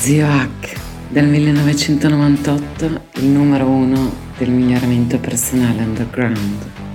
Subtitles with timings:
[0.00, 6.89] Zio Hack, del 1998, il numero uno del miglioramento personale underground.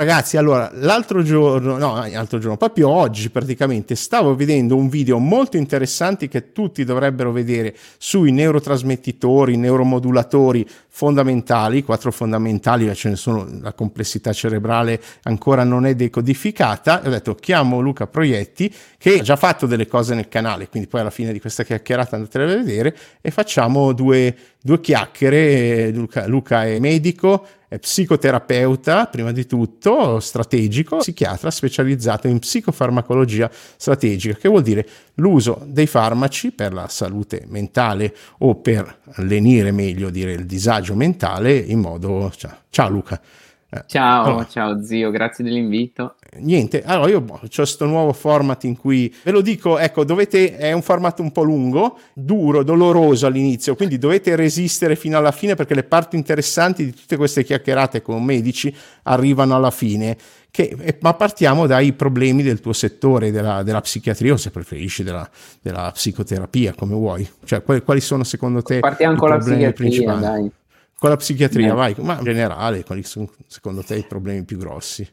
[0.00, 5.58] Ragazzi, allora, l'altro giorno, no, l'altro giorno, proprio oggi praticamente, stavo vedendo un video molto
[5.58, 13.74] interessante che tutti dovrebbero vedere sui neurotrasmettitori, neuromodulatori fondamentali, quattro fondamentali, ce ne sono, la
[13.74, 17.02] complessità cerebrale ancora non è decodificata.
[17.04, 21.02] Ho detto, chiamo Luca Proietti, che ha già fatto delle cose nel canale, quindi poi
[21.02, 25.90] alla fine di questa chiacchierata andatele a vedere e facciamo due, due chiacchiere.
[25.90, 34.34] Luca, Luca è medico, è psicoterapeuta, prima di tutto, strategico, psichiatra specializzato in psicofarmacologia strategica,
[34.34, 40.32] che vuol dire l'uso dei farmaci per la salute mentale o per lenire meglio dire
[40.32, 42.32] il disagio mentale in modo...
[42.70, 43.20] Ciao Luca.
[43.70, 46.16] Eh, ciao, allora, ciao zio, grazie dell'invito.
[46.36, 50.70] Niente, allora io ho questo nuovo format in cui ve lo dico, ecco, dovete, è
[50.70, 55.74] un format un po' lungo, duro, doloroso all'inizio, quindi dovete resistere fino alla fine perché
[55.74, 58.72] le parti interessanti di tutte queste chiacchierate con medici
[59.04, 60.16] arrivano alla fine.
[60.52, 65.28] Che, ma partiamo dai problemi del tuo settore, della, della psichiatria o se preferisci della,
[65.60, 67.28] della, psicoterapia, come vuoi.
[67.44, 70.20] Cioè, quali, quali sono secondo te Partiamo i problemi principali?
[70.20, 70.50] Dai.
[70.96, 71.74] Con la psichiatria, eh.
[71.74, 75.08] vai, ma in generale, quali sono secondo te i problemi più grossi?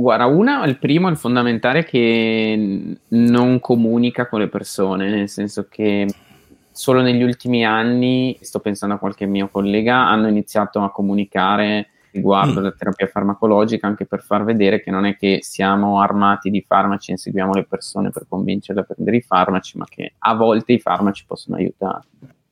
[0.00, 6.06] Guarda, una, il primo, il fondamentale, che non comunica con le persone, nel senso che
[6.72, 12.60] solo negli ultimi anni, sto pensando a qualche mio collega, hanno iniziato a comunicare riguardo
[12.60, 12.62] mm.
[12.62, 17.10] la terapia farmacologica anche per far vedere che non è che siamo armati di farmaci
[17.10, 20.80] e inseguiamo le persone per convincerle a prendere i farmaci, ma che a volte i
[20.80, 22.04] farmaci possono aiutare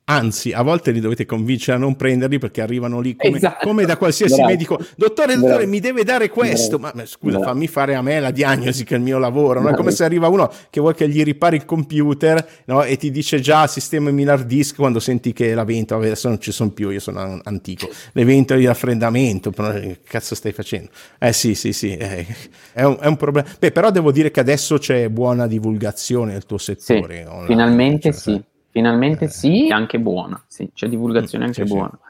[0.09, 3.67] anzi a volte li dovete convincere a non prenderli perché arrivano lì come, esatto.
[3.67, 4.49] come da qualsiasi Bravo.
[4.49, 5.69] medico dottore dottore Bravo.
[5.69, 7.51] mi deve dare questo ma, ma scusa Bravo.
[7.51, 10.03] fammi fare a me la diagnosi che è il mio lavoro non è come se
[10.03, 12.83] arriva uno che vuole che gli ripari il computer no?
[12.83, 16.51] e ti dice già sistema l'hard disk quando senti che la ventola adesso non ci
[16.51, 20.89] sono più io sono antico le ventole di raffreddamento però che cazzo stai facendo
[21.19, 22.25] eh sì sì sì eh,
[22.73, 26.45] è, un, è, un, problema Beh, però devo dire che adesso c'è buona divulgazione nel
[26.45, 29.29] tuo settore sì, finalmente cioè, sì Finalmente eh.
[29.29, 31.91] sì, anche buona, sì, c'è divulgazione anche sì, buona.
[31.91, 32.08] Sì.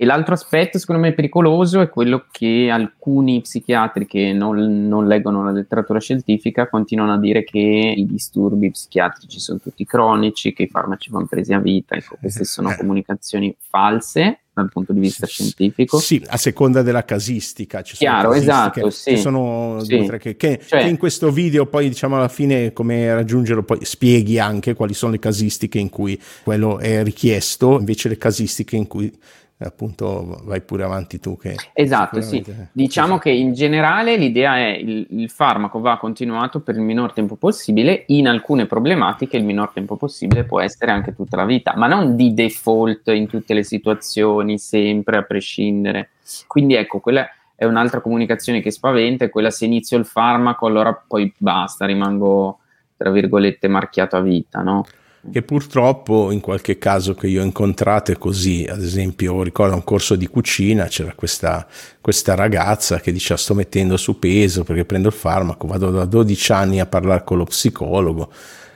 [0.00, 5.42] E l'altro aspetto, secondo me, pericoloso è quello che alcuni psichiatri che non, non, leggono
[5.42, 10.68] la letteratura scientifica continuano a dire che i disturbi psichiatrici sono tutti cronici, che i
[10.68, 11.96] farmaci vanno presi a vita.
[11.96, 12.76] Ecco, queste sono eh.
[12.76, 15.98] comunicazioni false dal punto di vista scientifico.
[15.98, 17.82] Sì, a seconda della casistica.
[17.82, 19.16] Ci Chiaro, sono esatto, sì.
[19.16, 19.98] Ci sono sì.
[19.98, 23.84] due che, che, cioè, che, in questo video poi diciamo alla fine come raggiungerlo poi
[23.84, 28.86] spieghi anche quali sono le casistiche in cui quello è richiesto, invece le casistiche in
[28.86, 29.12] cui
[29.60, 32.44] appunto vai pure avanti tu che esatto sì.
[32.70, 33.22] diciamo sì.
[33.22, 38.04] che in generale l'idea è il, il farmaco va continuato per il minor tempo possibile
[38.08, 42.14] in alcune problematiche il minor tempo possibile può essere anche tutta la vita ma non
[42.14, 46.10] di default in tutte le situazioni sempre a prescindere.
[46.46, 50.94] Quindi ecco quella è un'altra comunicazione che spaventa è quella se inizio il farmaco allora
[50.94, 52.60] poi basta rimango
[52.96, 54.84] tra virgolette marchiato a vita no
[55.30, 59.84] che purtroppo in qualche caso che io ho incontrato è così, ad esempio ricordo un
[59.84, 61.66] corso di cucina, c'era questa,
[62.00, 66.52] questa ragazza che diceva sto mettendo su peso perché prendo il farmaco, vado da 12
[66.52, 68.30] anni a parlare con lo psicologo,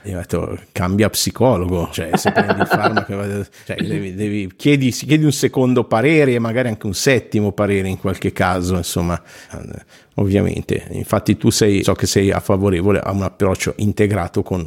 [0.05, 5.25] io ho detto cambia psicologo, cioè se prendi il farmaco cioè, devi, devi, chiedi, chiedi,
[5.25, 9.21] un secondo parere e magari anche un settimo parere in qualche caso, insomma,
[10.15, 10.89] ovviamente.
[10.91, 14.67] Infatti tu sei, so che sei a favorevole a un approccio integrato con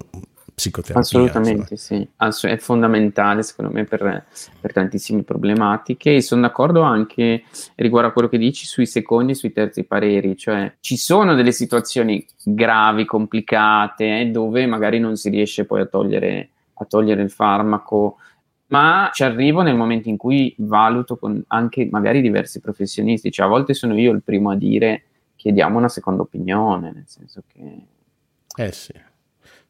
[0.56, 1.02] psicoterapia.
[1.02, 2.32] Assolutamente insomma.
[2.32, 4.26] sì, è fondamentale secondo me per,
[4.60, 7.44] per, tantissime problematiche e sono d'accordo anche
[7.76, 11.52] riguardo a quello che dici sui secondi e sui terzi pareri, cioè ci sono delle
[11.52, 17.30] situazioni gravi, complicate, eh, dove magari non si riesce poi a togliere, a togliere il
[17.30, 18.18] farmaco
[18.68, 23.50] ma ci arrivo nel momento in cui valuto con anche magari diversi professionisti, cioè a
[23.50, 25.04] volte sono io il primo a dire
[25.36, 27.86] chiediamo una seconda opinione, nel senso che...
[28.58, 28.94] Eh sì.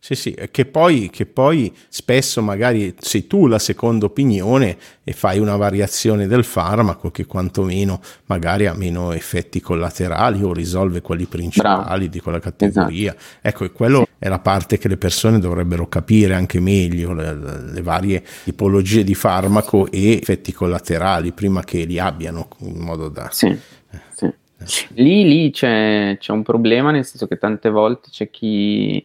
[0.06, 5.40] Sì, sì, che poi, che poi spesso magari sei tu la seconda opinione e fai
[5.40, 11.84] una variazione del farmaco che quantomeno magari ha meno effetti collaterali o risolve quelli principali
[11.84, 12.06] Bravo.
[12.06, 13.16] di quella categoria.
[13.16, 13.48] Esatto.
[13.48, 17.81] Ecco, e quello è la parte che le persone dovrebbero capire anche meglio, le, le
[17.81, 23.30] varie tipologie di farmaco e effetti collaterali prima che li abbiano in modo da...
[23.31, 24.02] Sì, eh.
[24.13, 24.86] sì.
[24.94, 29.04] Lì, lì c'è, c'è un problema, nel senso che tante volte c'è chi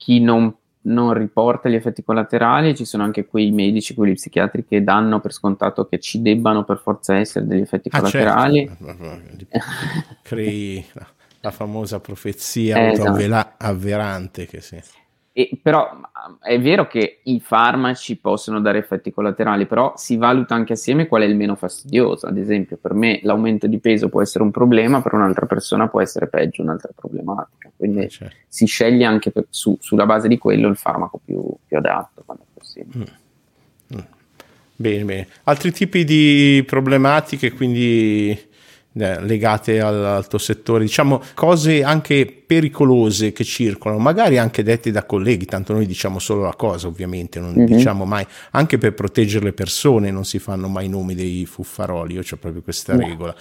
[0.00, 4.82] chi non non riporta gli effetti collaterali, ci sono anche quei medici, quelli psichiatri che
[4.82, 8.18] danno per scontato che ci debbano per forza essere degli effetti ah, certo.
[8.18, 8.66] collaterali.
[8.66, 9.66] Certo.
[10.22, 10.86] Crei
[11.40, 13.54] la famosa profezia eh, esatto.
[13.58, 14.80] avverante che sì.
[15.32, 16.00] E, però
[16.40, 21.22] è vero che i farmaci possono dare effetti collaterali, però si valuta anche assieme qual
[21.22, 22.26] è il meno fastidioso.
[22.26, 26.00] Ad esempio, per me l'aumento di peso può essere un problema, per un'altra persona può
[26.00, 27.70] essere peggio, un'altra problematica.
[27.76, 28.34] Quindi eh, certo.
[28.48, 32.42] si sceglie anche per, su, sulla base di quello il farmaco più, più adatto quando
[32.42, 33.04] è possibile.
[33.92, 33.96] Mm.
[33.96, 34.04] Mm.
[34.76, 35.28] Bene, bene.
[35.44, 38.30] Altri tipi di problematiche, quindi
[38.92, 44.90] eh, legate al, al tuo settore, diciamo cose anche pericolose che circolano, magari anche dette
[44.90, 47.64] da colleghi, tanto noi diciamo solo la cosa ovviamente, non mm-hmm.
[47.64, 52.22] diciamo mai, anche per proteggere le persone non si fanno mai nomi dei fuffaroli, io
[52.28, 53.06] ho proprio questa no.
[53.06, 53.36] regola,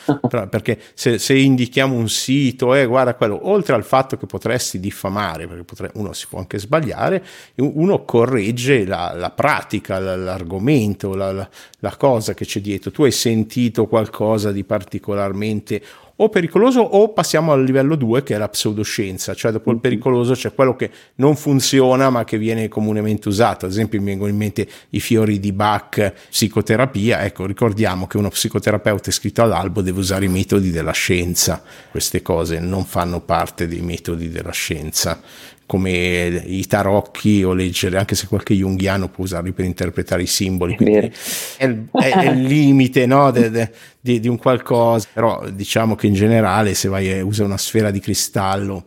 [0.47, 5.47] perché se, se, indichiamo un sito, eh, guarda quello, oltre al fatto che potresti diffamare,
[5.47, 7.25] perché potre, uno si può anche sbagliare,
[7.55, 13.11] uno corregge la, la pratica, l'argomento, la, la, la cosa che c'è dietro, tu hai
[13.11, 15.81] sentito qualcosa di particolarmente
[16.21, 19.83] o pericoloso o passiamo al livello 2 che è la pseudoscienza, cioè dopo il mm-hmm.
[19.83, 24.29] pericoloso c'è quello che non funziona ma che viene comunemente usato, ad esempio mi vengono
[24.29, 29.99] in mente i fiori di Bach, psicoterapia, ecco ricordiamo che uno psicoterapeuta iscritto all'albo deve
[29.99, 35.21] usare i metodi della scienza, queste cose non fanno parte dei metodi della scienza,
[35.69, 40.75] come i tarocchi o leggere, anche se qualche junghiano può usarli per interpretare i simboli.
[40.75, 41.11] È,
[41.57, 46.15] è, è, il limite no, de, de, di, di, un qualcosa, però diciamo che in
[46.15, 48.83] generale se vai a usare una sfera di cristallo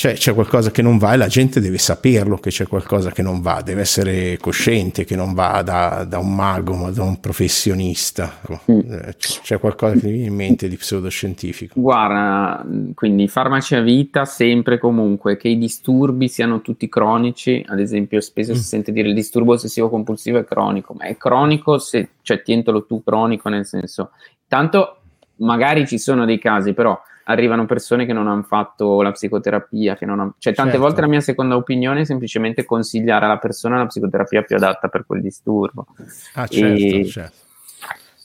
[0.00, 3.20] c'è, c'è, qualcosa che non va e la gente deve saperlo che c'è qualcosa che
[3.20, 7.20] non va, deve essere cosciente che non va da, da un mago ma da un
[7.20, 8.40] professionista.
[8.72, 8.78] Mm.
[8.78, 11.78] Eh, c'è qualcosa che mi viene in mente di pseudoscientifico.
[11.78, 12.64] Guarda,
[12.94, 18.52] quindi farmaci a vita sempre comunque, che i disturbi siano tutti cronici, ad esempio spesso
[18.52, 18.54] mm.
[18.54, 22.86] si sente dire il disturbo ossessivo compulsivo è cronico, ma è cronico se, cioè tientelo
[22.86, 24.12] tu cronico nel senso,
[24.48, 24.96] tanto
[25.40, 26.98] magari ci sono dei casi però
[27.30, 30.34] arrivano persone che non hanno fatto la psicoterapia, che non hanno...
[30.38, 30.86] cioè tante certo.
[30.86, 35.06] volte la mia seconda opinione è semplicemente consigliare alla persona la psicoterapia più adatta per
[35.06, 35.86] quel disturbo.
[36.34, 37.36] Ah, certo, e, certo.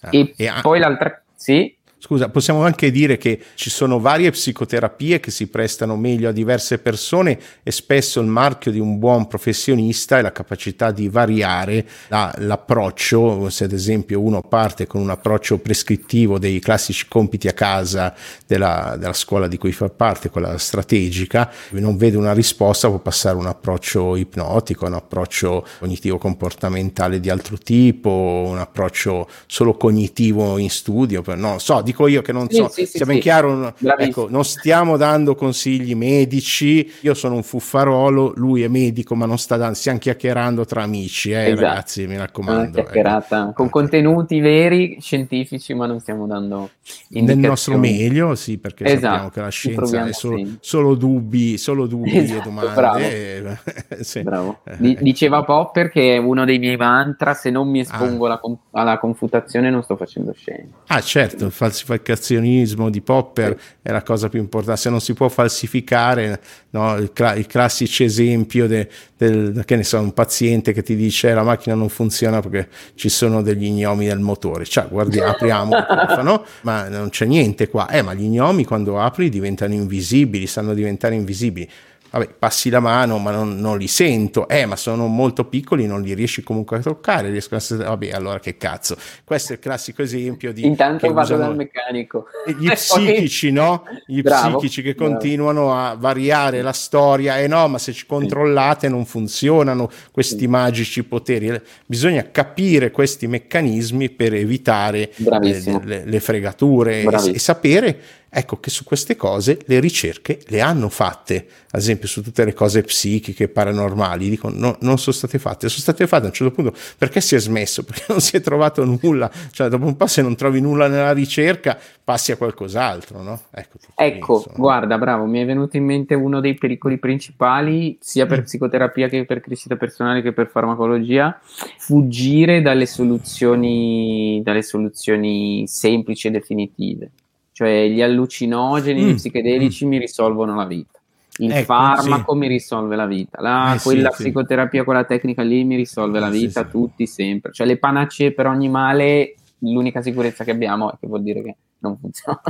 [0.10, 1.22] e, e poi l'altra...
[1.36, 1.75] Sì?
[2.06, 6.78] Scusa, possiamo anche dire che ci sono varie psicoterapie che si prestano meglio a diverse
[6.78, 12.31] persone e spesso il marchio di un buon professionista è la capacità di variare la,
[12.38, 18.13] l'approccio, se ad esempio uno parte con un approccio prescrittivo dei classici compiti a casa
[18.46, 23.36] della, della scuola di cui fa parte, quella strategica, non vede una risposta, può passare
[23.36, 30.69] un approccio ipnotico, un approccio cognitivo comportamentale di altro tipo, un approccio solo cognitivo in
[30.69, 34.44] studio, no, so, di dico io che non so, sì, sì, ben chiaro, ecco, non
[34.44, 39.75] stiamo dando consigli medici, io sono un fuffarolo, lui è medico, ma non sta dando,
[39.75, 41.62] stiamo chiacchierando tra amici, eh, esatto.
[41.62, 42.80] ragazzi, mi raccomando.
[42.92, 43.53] Ecco.
[43.53, 46.69] Con contenuti veri, scientifici, ma non stiamo dando
[47.09, 49.01] nel nostro meglio, sì, perché esatto.
[49.01, 52.74] sappiamo che la scienza è solo, solo, dubbi, solo dubbi esatto, e domande.
[52.74, 52.98] Bravo.
[53.00, 53.57] E,
[54.01, 54.21] sì.
[54.21, 54.59] bravo.
[54.65, 54.98] Eh.
[55.00, 58.39] Diceva Popper che è uno dei miei mantra, se non mi espongo ah.
[58.41, 60.75] alla, alla confutazione non sto facendo scienza.
[60.88, 64.81] Ah certo, falsificazione falsificazionismo di Popper è la cosa più importante.
[64.81, 66.39] Se non si può falsificare,
[66.72, 68.88] no, il, cla- il, classico esempio del,
[69.18, 72.69] del, che ne so, un paziente che ti dice eh, la macchina non funziona perché
[72.95, 74.66] ci sono degli gnomi nel motore.
[74.66, 77.89] Cioè, guardi, apriamo il cofano, ma non c'è niente qua.
[77.89, 81.70] Eh, ma gli gnomi quando apri diventano invisibili, stanno diventare invisibili
[82.17, 86.01] vabbè, passi la mano ma non, non, li sento, eh ma sono molto piccoli, non
[86.01, 87.62] li riesci comunque a toccare, riesco a...
[87.75, 90.65] vabbè allora che cazzo, questo è il classico esempio di...
[90.65, 92.27] Intanto vado dal meccanico.
[92.57, 93.84] Gli psichici, no?
[94.05, 95.12] Gli bravo, psichici che bravo.
[95.12, 100.39] continuano a variare la storia, e eh no ma se ci controllate non funzionano questi
[100.39, 100.48] sì.
[100.48, 108.00] magici poteri, bisogna capire questi meccanismi per evitare le, le, le, fregature e, e sapere
[108.38, 112.54] Ecco che su queste cose le ricerche le hanno fatte, ad esempio su tutte le
[112.54, 116.54] cose psichiche, paranormali, dicono no, non sono state fatte, sono state fatte a un certo
[116.54, 120.08] punto perché si è smesso, perché non si è trovato nulla, cioè dopo un po'
[120.08, 123.39] se non trovi nulla nella ricerca passi a qualcos'altro, no?
[123.51, 128.42] Ecco, ecco guarda, bravo, mi è venuto in mente uno dei pericoli principali, sia per
[128.42, 128.44] mm.
[128.44, 131.39] psicoterapia che per crescita personale che per farmacologia,
[131.77, 137.12] fuggire dalle soluzioni, dalle soluzioni semplici e definitive
[137.55, 139.07] cioè gli allucinogeni, mm.
[139.07, 139.89] gli psichedelici mm.
[139.89, 141.00] mi risolvono la vita.
[141.38, 142.38] Il ecco, farmaco sì.
[142.38, 144.85] mi risolve la vita, la, eh, quella sì, psicoterapia, sì.
[144.85, 147.53] quella tecnica lì mi risolve la vita, tutti sempre.
[147.53, 151.55] Cioè le panacee per ogni male, l'unica sicurezza che abbiamo è che vuol dire che
[151.79, 152.41] non funziona.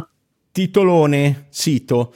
[0.52, 2.14] Titolone, sito,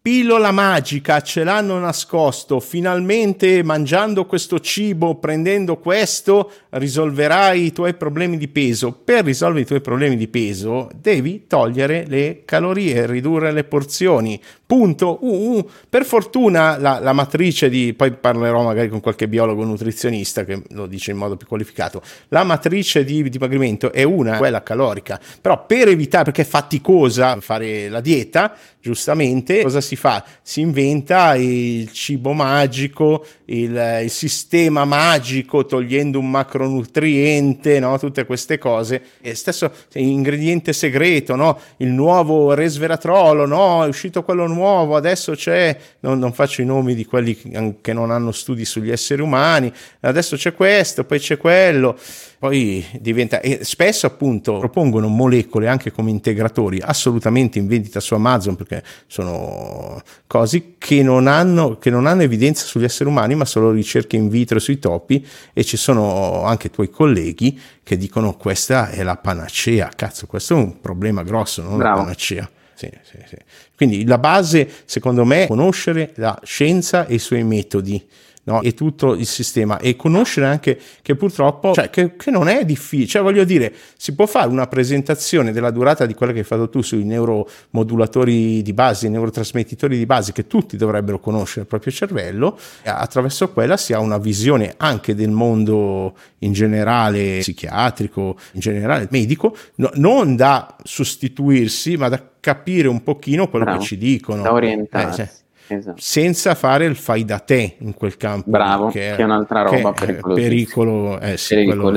[0.00, 8.38] pillola magica, ce l'hanno nascosto, finalmente mangiando questo cibo, prendendo questo, risolverai i tuoi problemi
[8.38, 8.92] di peso.
[8.92, 14.40] Per risolvere i tuoi problemi di peso devi togliere le calorie, ridurre le porzioni.
[14.68, 15.18] Punto.
[15.22, 15.70] Uh, uh.
[15.88, 20.86] Per fortuna la, la, matrice di, poi parlerò magari con qualche biologo nutrizionista che lo
[20.86, 25.88] dice in modo più qualificato, la matrice di dimagrimento è una, quella calorica, però per
[25.88, 30.24] evitare, perché è faticosa fare la dieta, giustamente, cosa si fa?
[30.42, 37.98] Si inventa il cibo magico, il, il sistema magico, togliendo un macronutriente, no?
[37.98, 39.02] tutte queste cose.
[39.20, 41.58] E stesso ingrediente segreto, no?
[41.78, 43.84] il nuovo resveratrolo, no?
[43.84, 47.36] è uscito quello nuovo, adesso c'è, non, non faccio i nomi di quelli
[47.80, 51.96] che non hanno studi sugli esseri umani, adesso c'è questo, poi c'è quello
[52.38, 58.54] poi diventa e spesso appunto propongono molecole anche come integratori assolutamente in vendita su Amazon
[58.54, 63.72] perché sono cose che non hanno, che non hanno evidenza sugli esseri umani ma solo
[63.72, 69.02] ricerche in vitro sui topi e ci sono anche tuoi colleghi che dicono questa è
[69.02, 71.96] la panacea cazzo questo è un problema grosso non Bravo.
[71.96, 73.36] la panacea sì, sì, sì.
[73.74, 78.00] Quindi la base, secondo me, è conoscere la scienza e i suoi metodi
[78.48, 78.62] no?
[78.62, 83.06] e tutto il sistema e conoscere anche che purtroppo, cioè che, che, non è difficile,
[83.08, 86.68] cioè voglio dire, si può fare una presentazione della durata di quella che hai fatto
[86.68, 91.92] tu sui neuromodulatori di base, i neurotrasmettitori di base che tutti dovrebbero conoscere il proprio
[91.92, 98.60] cervello, e attraverso quella si ha una visione anche del mondo in generale psichiatrico, in
[98.60, 103.98] generale medico, no, non da sostituirsi, ma da capire un pochino quello Bravo, che ci
[103.98, 104.42] dicono.
[104.42, 105.10] Da orientare.
[105.10, 105.30] Eh, cioè,
[105.68, 106.00] esatto.
[106.00, 108.50] senza fare il fai da te in quel campo.
[108.50, 109.92] Bravo, che è, che è un'altra roba.
[109.92, 111.90] Pericolo, eh, sì, lo,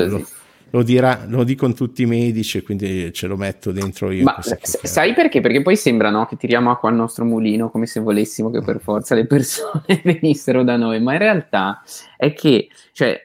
[0.70, 4.24] lo, dirà, lo dicono tutti i medici, quindi ce lo metto dentro io.
[4.24, 5.40] Ma sai perché?
[5.40, 8.80] Perché poi sembra no, che tiriamo acqua al nostro mulino come se volessimo che per
[8.80, 11.82] forza le persone venissero da noi, ma in realtà
[12.16, 13.20] è che, cioè,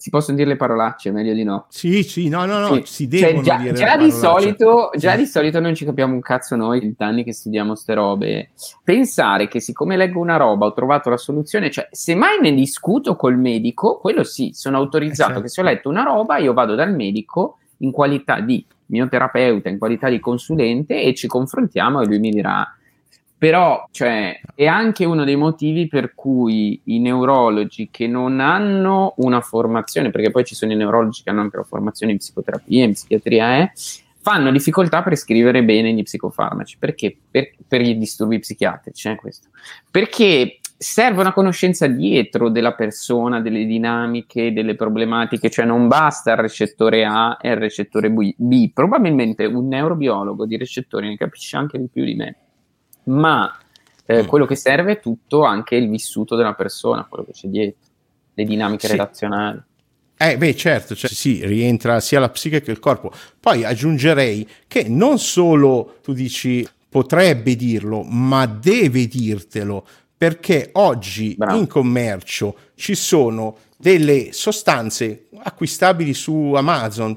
[0.00, 1.66] si possono dire le parolacce, meglio di no.
[1.68, 2.82] Sì, sì, no, no, no, sì.
[2.86, 6.14] si cioè, devono cioè, già, dire già di solito, Già di solito non ci capiamo
[6.14, 8.52] un cazzo noi, anni che studiamo ste robe.
[8.82, 13.14] Pensare che siccome leggo una roba ho trovato la soluzione, cioè se mai ne discuto
[13.14, 15.42] col medico, quello sì, sono autorizzato eh, certo.
[15.42, 19.68] che se ho letto una roba io vado dal medico in qualità di mio terapeuta,
[19.68, 22.66] in qualità di consulente e ci confrontiamo e lui mi dirà
[23.40, 29.40] però cioè, è anche uno dei motivi per cui i neurologi che non hanno una
[29.40, 32.92] formazione, perché poi ci sono i neurologi che hanno anche la formazione in psicoterapia, in
[32.92, 33.72] psichiatria, eh,
[34.20, 36.76] fanno difficoltà a prescrivere bene gli psicofarmaci.
[36.78, 37.16] Perché?
[37.30, 39.48] Per, per gli disturbi psichiatrici, eh, questo.
[39.90, 46.36] Perché serve una conoscenza dietro della persona, delle dinamiche, delle problematiche, cioè non basta il
[46.36, 48.70] recettore A e il recettore B.
[48.74, 52.36] Probabilmente un neurobiologo di recettori ne capisce anche di più di me
[53.10, 53.56] ma
[54.06, 54.26] eh, mm.
[54.26, 57.80] quello che serve è tutto anche il vissuto della persona, quello che c'è dietro,
[58.34, 58.92] le dinamiche sì.
[58.92, 59.62] relazionali.
[60.16, 63.10] Eh, beh, certo, cioè, sì, rientra sia la psiche che il corpo.
[63.38, 69.86] Poi aggiungerei che non solo tu dici potrebbe dirlo, ma deve dirtelo,
[70.16, 71.58] perché oggi Bravo.
[71.58, 77.16] in commercio ci sono delle sostanze acquistabili su Amazon.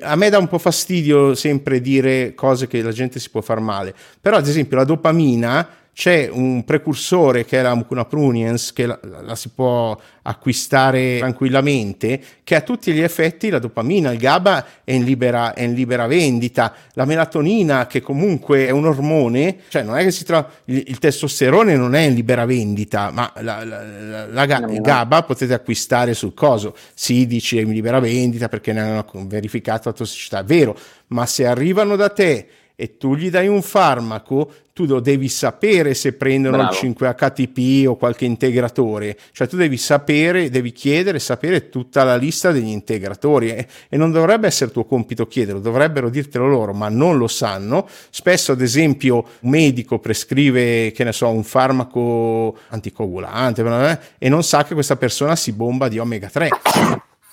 [0.00, 3.60] A me dà un po' fastidio sempre dire cose che la gente si può far
[3.60, 8.84] male, però ad esempio la dopamina c'è un precursore che è la mucuna pruniens che
[8.84, 14.66] la, la, si può acquistare tranquillamente che a tutti gli effetti la dopamina, il GABA
[14.82, 16.74] è in libera, è in libera vendita.
[16.94, 20.98] La melatonina che comunque è un ormone cioè non è che si trova il, il
[20.98, 26.34] testosterone non è in libera vendita ma la, la, la il GABA potete acquistare sul
[26.34, 26.74] coso.
[26.92, 30.76] Si dice in libera vendita perché ne hanno verificato la tossicità è vero
[31.08, 35.94] ma se arrivano da te e tu gli dai un farmaco, tu lo devi sapere
[35.94, 36.72] se prendono Bravo.
[36.72, 42.50] il 5-HTP o qualche integratore, cioè tu devi sapere, devi chiedere, sapere tutta la lista
[42.50, 47.16] degli integratori e, e non dovrebbe essere tuo compito chiederlo, dovrebbero dirtelo loro, ma non
[47.16, 47.86] lo sanno.
[48.10, 54.42] Spesso, ad esempio, un medico prescrive, che ne so, un farmaco anticoagulante eh, e non
[54.42, 56.48] sa che questa persona si bomba di omega 3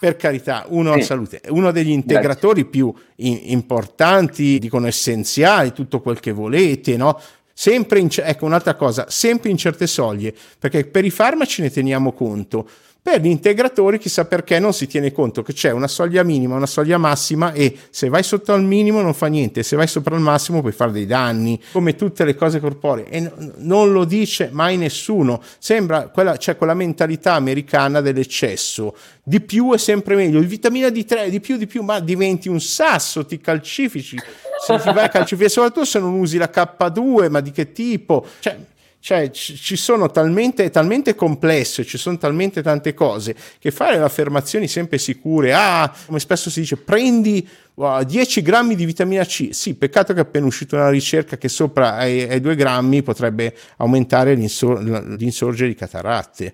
[0.01, 1.03] per carità, uno sì.
[1.03, 2.69] salute, uno degli integratori Grazie.
[2.71, 7.21] più in, importanti, dicono essenziali, tutto quel che volete, no?
[7.53, 12.13] Sempre in, ecco un'altra cosa, sempre in certe soglie, perché per i farmaci ne teniamo
[12.13, 12.67] conto,
[13.03, 16.67] per gli integratori chissà perché non si tiene conto che c'è una soglia minima, una
[16.67, 20.21] soglia massima e se vai sotto al minimo non fa niente, se vai sopra il
[20.21, 24.49] massimo puoi fare dei danni, come tutte le cose corporee e n- non lo dice
[24.51, 25.41] mai nessuno.
[25.57, 28.95] Sembra quella, c'è quella mentalità americana dell'eccesso.
[29.23, 32.61] Di più è sempre meglio, il vitamina D3 di più di più, ma diventi un
[32.61, 34.17] sasso, ti calcifici.
[34.63, 38.27] Se ti vai a calcificare, soprattutto se non usi la K2, ma di che tipo?
[38.39, 38.57] Cioè,
[39.01, 44.67] cioè ci sono talmente, talmente complesse, ci sono talmente tante cose che fare le affermazioni
[44.67, 49.73] sempre sicure, ah, come spesso si dice, prendi wow, 10 grammi di vitamina C, sì,
[49.73, 54.35] peccato che è appena uscita una ricerca che sopra ai, ai 2 grammi potrebbe aumentare
[54.35, 56.53] l'insor- l'insorgere di cataratte.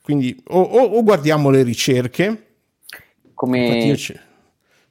[0.00, 2.44] Quindi o, o, o guardiamo le ricerche,
[3.34, 3.96] come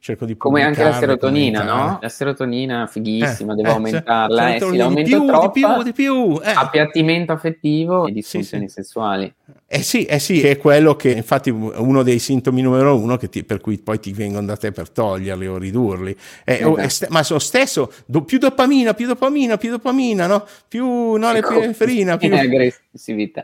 [0.06, 1.98] cerco di Come anche la serotonina, no?
[2.00, 5.84] La serotonina fighissima, eh, devo eh, aumentarla, eh, sì, l'aumento di più, troppa, di più,
[5.84, 6.52] di più, eh.
[6.52, 8.82] appiattimento affettivo e disfunzioni sì, sì.
[8.82, 9.34] sessuali.
[9.66, 13.60] Eh sì, eh sì, è quello che infatti uno dei sintomi numero uno ti, per
[13.62, 16.16] cui poi ti vengono da te per toglierli o ridurli.
[16.44, 17.12] Eh, esatto.
[17.12, 20.46] ma lo stesso, do, più dopamina, più dopamina, più dopamina, no?
[20.68, 22.30] Più norepineferina, più,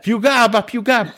[0.00, 1.12] più GABA, più GABA.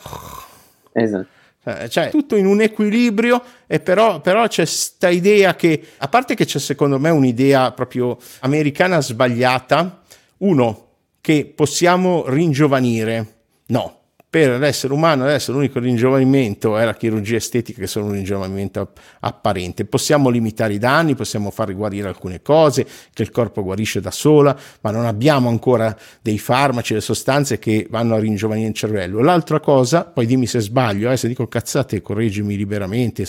[0.93, 1.33] Esatto.
[1.67, 6.35] Eh, cioè tutto in un equilibrio e però, però c'è questa idea che a parte
[6.35, 10.03] che c'è secondo me un'idea proprio americana sbagliata
[10.37, 10.83] uno
[11.21, 13.33] che possiamo ringiovanire.
[13.67, 14.04] No
[14.35, 18.89] per l'essere umano adesso l'unico ringiovanimento è la chirurgia estetica che sono un ringiovanimento
[19.21, 19.85] apparente.
[19.85, 24.53] Possiamo limitare i danni, possiamo far guarire alcune cose, che il corpo guarisce da sola,
[24.81, 29.21] ma non abbiamo ancora dei farmaci, delle sostanze che vanno a ringiovanire il cervello.
[29.21, 33.25] L'altra cosa, poi dimmi se sbaglio, eh, se dico cazzate correggimi liberamente,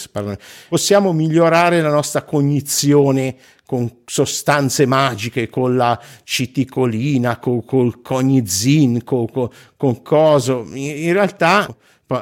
[0.69, 7.64] possiamo migliorare la nostra cognizione con sostanze magiche, con la citicolina, con,
[8.00, 10.64] conizin, con, con, con coso.
[10.73, 11.68] In realtà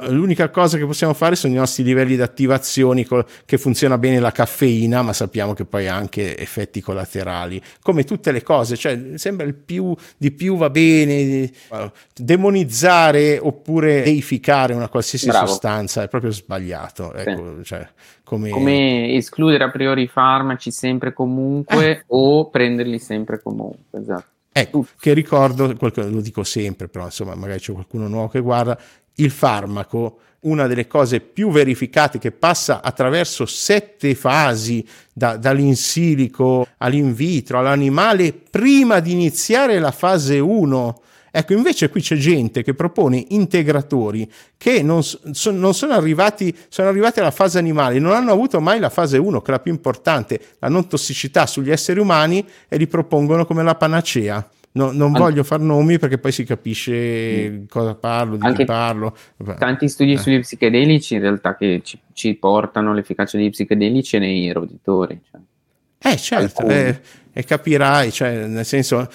[0.08, 3.06] L'unica cosa che possiamo fare sono i nostri livelli di attivazione
[3.44, 7.60] che funziona bene la caffeina, ma sappiamo che poi ha anche effetti collaterali.
[7.82, 11.50] Come tutte le cose, cioè sembra il più di più va bene.
[12.14, 15.48] Demonizzare oppure deificare una qualsiasi Bravo.
[15.48, 17.12] sostanza è proprio sbagliato.
[17.12, 17.64] Ecco, sì.
[17.64, 17.86] cioè,
[18.24, 18.48] come...
[18.48, 19.12] come...
[19.12, 22.04] escludere a priori i farmaci sempre comunque eh.
[22.06, 24.00] o prenderli sempre comunque.
[24.00, 24.32] Esatto.
[24.56, 28.78] Ecco, che ricordo, lo dico sempre, però insomma magari c'è qualcuno nuovo che guarda,
[29.16, 37.14] il farmaco, una delle cose più verificate che passa attraverso sette fasi, da, dall'insilico all'in
[37.14, 41.00] vitro, all'animale, prima di iniziare la fase 1.
[41.36, 45.18] Ecco, invece qui c'è gente che propone integratori che non, so,
[45.50, 49.40] non sono, arrivati, sono arrivati alla fase animale, non hanno avuto mai la fase 1,
[49.40, 53.64] che è la più importante, la non tossicità sugli esseri umani, e li propongono come
[53.64, 54.48] la panacea.
[54.76, 57.64] No, non An- voglio far nomi perché poi si capisce mm.
[57.68, 59.16] cosa parlo, di Anche chi parlo.
[59.56, 60.18] Tanti studi eh.
[60.18, 65.20] sugli psichedelici in realtà che ci, ci, portano l'efficacia degli psichedelici nei roditori.
[65.30, 65.40] Cioè.
[66.06, 67.00] Eh certo, eh,
[67.32, 69.08] e capirai, cioè, nel senso,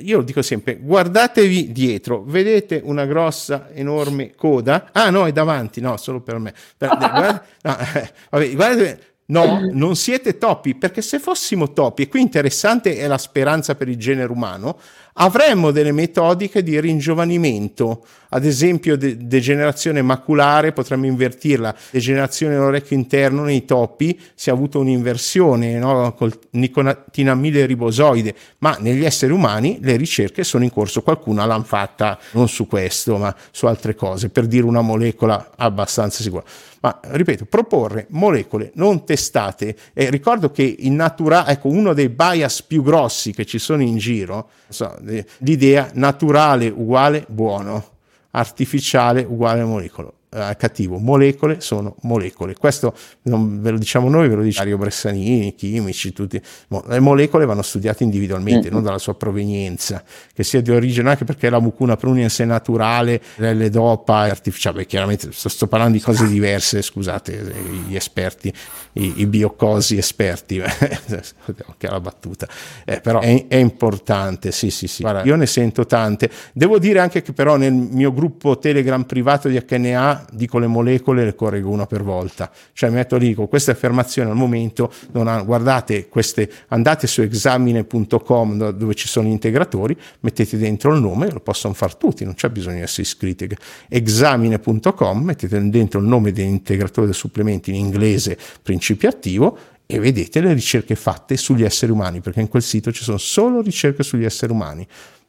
[0.00, 4.90] io lo dico sempre, guardatevi dietro, vedete una grossa, enorme coda?
[4.92, 6.52] Ah no, è davanti, no, solo per me.
[6.78, 12.20] guarda, no, eh, vabbè, guardate, No, non siete topi, perché se fossimo topi, e qui
[12.20, 14.78] interessante è la speranza per il genere umano,
[15.14, 23.42] avremmo delle metodiche di ringiovanimento, ad esempio de- degenerazione maculare, potremmo invertirla, degenerazione dell'orecchio interno
[23.42, 26.12] nei topi, si è avuto un'inversione no?
[26.14, 32.16] col nicotinamide ribosoide, ma negli esseri umani le ricerche sono in corso, qualcuna l'ha fatta
[32.32, 36.44] non su questo, ma su altre cose, per dire una molecola abbastanza sicura
[36.86, 39.76] ma ripeto, proporre molecole non testate.
[39.92, 43.96] E ricordo che in natura, ecco, uno dei bias più grossi che ci sono in
[43.96, 44.96] giro, so,
[45.38, 47.84] l'idea naturale uguale buono,
[48.30, 50.98] artificiale uguale molecolo eh, cattivo.
[50.98, 52.54] Molecole sono molecole.
[52.54, 56.40] Questo non ve lo diciamo noi, ve lo dice Mario Bressanini, chimici, tutti.
[56.86, 58.72] Le molecole vanno studiate individualmente, mm.
[58.72, 60.02] non dalla sua provenienza,
[60.34, 64.78] che sia di origine, anche perché la mucuna pruniense è naturale, l'L-dopa è artificiale.
[64.78, 67.54] Beh, chiaramente sto, sto, parlando di cose diverse, scusate,
[67.86, 68.52] gli esperti,
[68.94, 70.60] i, i biocosi esperti,
[71.78, 72.48] che la battuta.
[72.84, 75.02] Eh, però è, è, importante, sì, sì, sì.
[75.02, 76.30] Guarda, io ne sento tante.
[76.52, 81.24] Devo dire anche che però nel mio gruppo Telegram privato di HNA dico le molecole
[81.24, 82.50] le correggo una per volta.
[82.72, 88.94] Cioè metto lì, dico queste affermazioni al momento hanno, guardate queste, andate su examine.com dove
[88.94, 92.76] ci sono gli integratori, mettete dentro il nome, lo possono fare tutti, non c'è bisogno
[92.76, 93.48] di essere iscritti.
[93.88, 100.52] Examine.com, mettete dentro il nome dell'integratore dei supplementi in inglese principio attivo e vedete le
[100.52, 104.52] ricerche fatte sugli esseri umani, perché in quel sito ci sono solo ricerche sugli esseri
[104.52, 104.86] umani.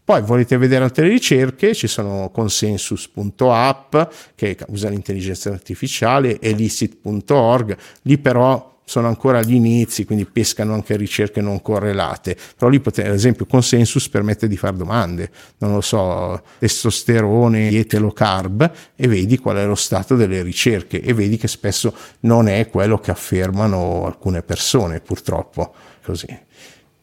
[0.08, 3.96] Poi volete vedere altre ricerche, ci sono consensus.app
[4.36, 11.42] che usa l'intelligenza artificiale, elicit.org, lì però sono ancora agli inizi, quindi pescano anche ricerche
[11.42, 12.38] non correlate.
[12.56, 18.00] Però lì, potete, ad esempio, Consensus permette di fare domande, non lo so, testosterone, diete
[18.00, 22.48] low carb, e vedi qual è lo stato delle ricerche e vedi che spesso non
[22.48, 25.74] è quello che affermano alcune persone, purtroppo.
[26.02, 26.28] Così,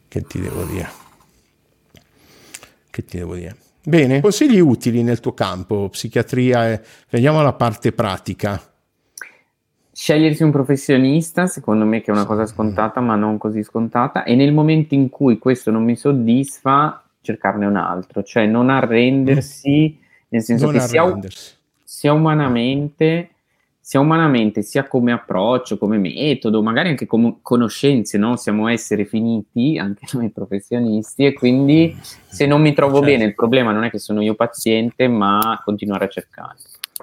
[0.07, 1.04] che ti devo dire?
[2.95, 3.57] Che ti devo dire?
[3.83, 6.81] Bene, consigli utili nel tuo campo, psichiatria, e...
[7.09, 8.61] vediamo la parte pratica.
[9.91, 14.35] Scegliersi un professionista, secondo me che è una cosa scontata, ma non così scontata, e
[14.35, 20.41] nel momento in cui questo non mi soddisfa, cercarne un altro, cioè non arrendersi, nel
[20.41, 21.19] senso non che sia,
[21.83, 23.31] sia umanamente
[23.85, 28.35] sia umanamente, sia come approccio, come metodo, magari anche come conoscenze, no?
[28.35, 33.11] Siamo esseri finiti, anche noi professionisti, e quindi se non mi trovo certo.
[33.11, 36.55] bene, il problema non è che sono io paziente, ma continuare a cercare.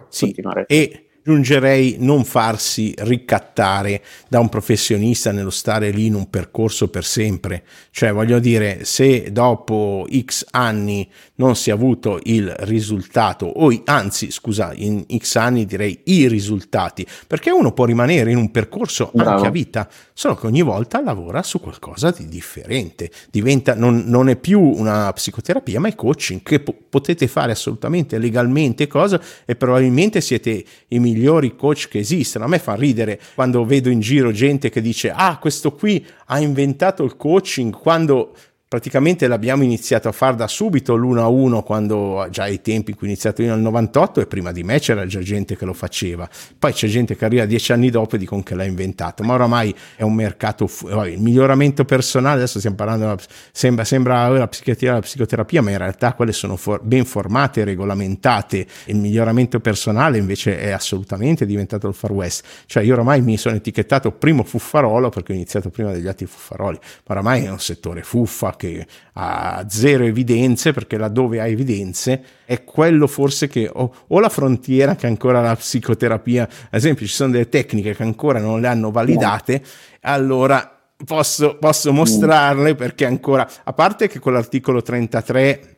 [0.08, 1.04] Sì, continuare a cercare.
[1.04, 7.04] e aggiungerei non farsi ricattare da un professionista nello stare lì in un percorso per
[7.04, 7.62] sempre.
[7.90, 14.32] Cioè, voglio dire, se dopo X anni non si è avuto il risultato, o anzi,
[14.32, 19.30] scusa, in X anni direi i risultati, perché uno può rimanere in un percorso Bravo.
[19.30, 23.10] anche a vita, solo che ogni volta lavora su qualcosa di differente.
[23.30, 28.18] Diventa, non, non è più una psicoterapia, ma è coaching che po- potete fare assolutamente
[28.18, 32.44] legalmente cosa e probabilmente siete i migliori migliori coach che esistono.
[32.44, 36.40] A me fa ridere quando vedo in giro gente che dice ah questo qui ha
[36.40, 38.34] inventato il coaching quando
[38.72, 42.96] praticamente l'abbiamo iniziato a fare da subito l'uno a uno quando già ai tempi in
[42.96, 45.74] cui ho iniziato io nel 98 e prima di me c'era già gente che lo
[45.74, 46.26] faceva.
[46.58, 49.74] Poi c'è gente che arriva dieci anni dopo e dicono che l'ha inventato ma oramai
[49.94, 53.18] è un mercato fu- il miglioramento personale adesso stiamo parlando
[53.52, 58.66] sembra, sembra la psichiatria la psicoterapia ma in realtà quelle sono for- ben formate regolamentate.
[58.86, 62.42] Il miglioramento personale invece è assolutamente diventato il far west.
[62.64, 66.78] Cioè io oramai mi sono etichettato primo fuffarolo perché ho iniziato prima degli altri fuffaroli
[66.80, 72.62] ma oramai è un settore fuffa che ha zero evidenze, perché laddove ha evidenze è
[72.62, 77.32] quello forse che o, o la frontiera che ancora la psicoterapia, ad esempio ci sono
[77.32, 79.62] delle tecniche che ancora non le hanno validate,
[80.02, 85.71] allora posso, posso mostrarle perché ancora, a parte che con l'articolo 33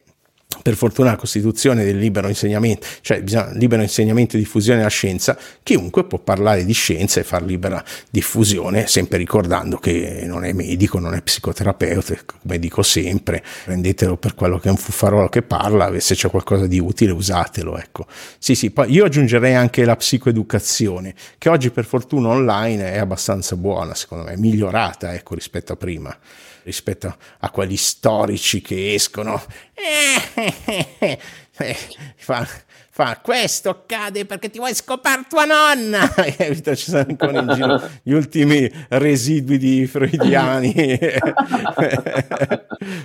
[0.62, 3.22] per fortuna la Costituzione del libero insegnamento, cioè
[3.54, 8.86] libero insegnamento e diffusione della scienza, chiunque può parlare di scienza e far libera diffusione,
[8.86, 14.58] sempre ricordando che non è medico, non è psicoterapeuta, come dico sempre, prendetelo per quello
[14.58, 18.06] che è un fuffarolo che parla, se c'è qualcosa di utile usatelo, ecco.
[18.38, 23.56] Sì, sì, poi io aggiungerei anche la psicoeducazione, che oggi per fortuna online è abbastanza
[23.56, 26.16] buona, secondo me, migliorata, ecco, rispetto a prima
[26.64, 29.42] rispetto a quelli storici che escono.
[29.74, 31.18] Eh,
[32.16, 32.46] fa,
[32.96, 36.08] fa, questo accade perché ti vuoi scopare tua nonna.
[36.76, 40.72] Ci sono ancora in giro gli ultimi residui di freudiani.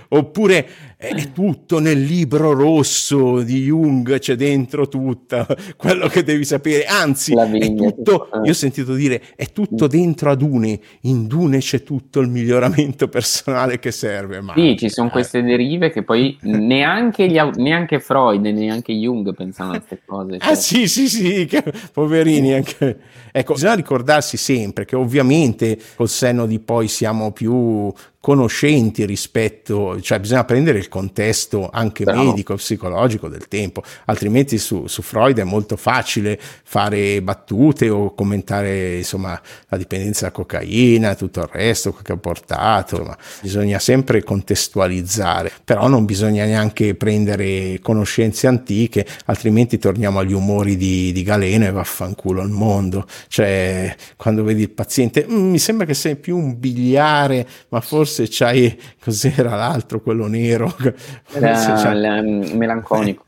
[0.09, 6.85] Oppure è tutto nel libro rosso di Jung, c'è dentro tutto quello che devi sapere.
[6.85, 10.79] Anzi, è tutto, io ho sentito dire, è tutto dentro a Dune.
[11.01, 14.39] In Dune c'è tutto il miglioramento personale che serve.
[14.39, 15.11] Ma, sì, ci sono eh.
[15.11, 20.35] queste derive che poi neanche, gli, neanche Freud e neanche Jung pensano queste cose.
[20.35, 20.51] Ah, cioè.
[20.51, 22.53] Ah sì, sì, sì, che, poverini.
[22.53, 22.99] Anche.
[23.31, 30.19] Ecco, bisogna ricordarsi sempre che ovviamente col senno di poi siamo più conoscenti rispetto, cioè
[30.19, 32.25] bisogna prendere il contesto anche Bravo.
[32.25, 38.97] medico, psicologico del tempo, altrimenti su, su, Freud è molto facile fare battute o commentare
[38.97, 45.49] insomma la dipendenza da cocaina, tutto il resto che ha portato, insomma, bisogna sempre contestualizzare,
[45.63, 51.71] però non bisogna neanche prendere conoscenze antiche, altrimenti torniamo agli umori di, di Galeno e
[51.71, 56.59] vaffanculo al mondo, cioè quando vedi il paziente, mm, mi sembra che sei più un
[56.59, 60.75] biliare, ma forse forse c'hai cos'era l'altro, quello nero.
[61.39, 63.23] La, la, melanconico.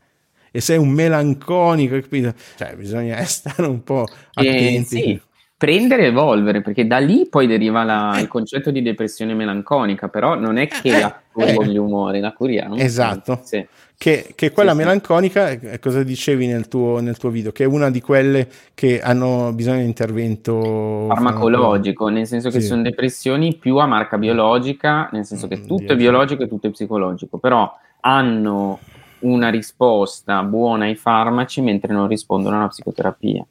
[0.50, 2.34] Eh, e sei un melanconico, capito?
[2.56, 4.96] Cioè, bisogna stare un po' eh, attenti.
[4.96, 5.20] Eh, sì,
[5.56, 10.34] prendere e evolvere, perché da lì poi deriva la, il concetto di depressione melanconica, però
[10.34, 12.76] non è che eh, la curiamo eh, gli umori, la curiamo.
[12.76, 13.40] Esatto.
[13.44, 13.64] Sì
[14.02, 17.68] che, che quella sì, melanconica, eh, cosa dicevi nel tuo, nel tuo, video, che è
[17.68, 22.66] una di quelle che hanno bisogno di intervento farmacologico, nel senso che sì.
[22.66, 26.66] sono depressioni più a marca biologica, nel senso che mm, tutto è biologico e tutto
[26.66, 28.80] è psicologico, però hanno
[29.20, 33.46] una risposta buona ai farmaci mentre non rispondono alla psicoterapia.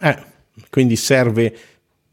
[0.00, 0.18] Eh,
[0.70, 1.56] quindi serve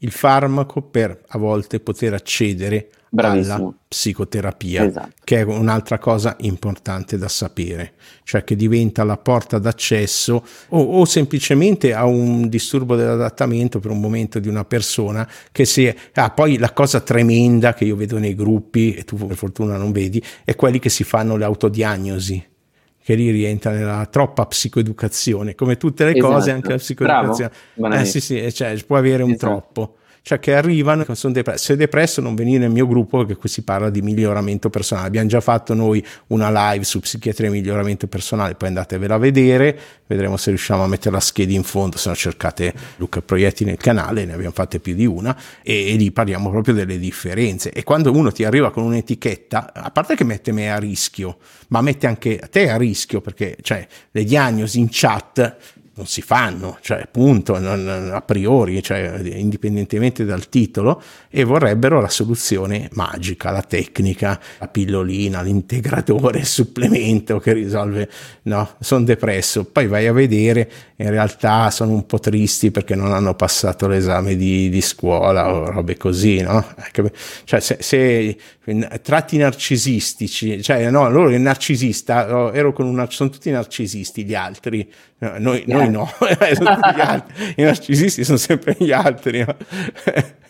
[0.06, 3.54] il farmaco per a volte poter accedere Bravissimo.
[3.54, 5.10] alla psicoterapia, esatto.
[5.24, 11.04] che è un'altra cosa importante da sapere, cioè che diventa la porta d'accesso o, o,
[11.04, 15.94] semplicemente a un disturbo dell'adattamento per un momento di una persona che si è...
[16.14, 19.90] Ah, poi la cosa tremenda che io vedo nei gruppi, e tu per fortuna non
[19.90, 22.54] vedi, è quelli che si fanno le autodiagnosi
[23.06, 26.26] che lì rientra nella troppa psicoeducazione, come tutte le esatto.
[26.26, 27.52] cose anche la psicoeducazione.
[27.74, 29.46] Bravo, eh sì sì, cioè, può avere un esatto.
[29.46, 31.66] troppo cioè che arrivano e sono depresso.
[31.66, 35.06] Se depresso non venire nel mio gruppo perché qui si parla di miglioramento personale.
[35.06, 39.78] Abbiamo già fatto noi una live su psichiatria e miglioramento personale, poi andatevela a vedere,
[40.04, 43.76] vedremo se riusciamo a mettere la scheda in fondo, se no cercate Luca Proietti nel
[43.76, 47.70] canale, ne abbiamo fatte più di una e, e lì parliamo proprio delle differenze.
[47.70, 51.80] E quando uno ti arriva con un'etichetta, a parte che mette me a rischio, ma
[51.80, 55.56] mette anche te a rischio perché cioè, le diagnosi in chat
[55.96, 62.10] non si fanno, cioè punto, non, a priori, cioè, indipendentemente dal titolo, e vorrebbero la
[62.10, 68.10] soluzione magica, la tecnica, la pillolina, l'integratore, il supplemento che risolve,
[68.42, 73.12] no, sono depresso, poi vai a vedere, in realtà sono un po' tristi perché non
[73.12, 76.62] hanno passato l'esame di, di scuola o robe così, no?
[77.44, 78.36] Cioè se, se
[79.00, 84.90] tratti narcisistici, cioè no, loro è narcisista, ero con una, sono tutti narcisisti gli altri,
[85.18, 85.78] noi, yeah.
[85.78, 86.10] noi no,
[87.56, 89.44] i narcisisti sono sempre gli altri.
[89.44, 89.56] No?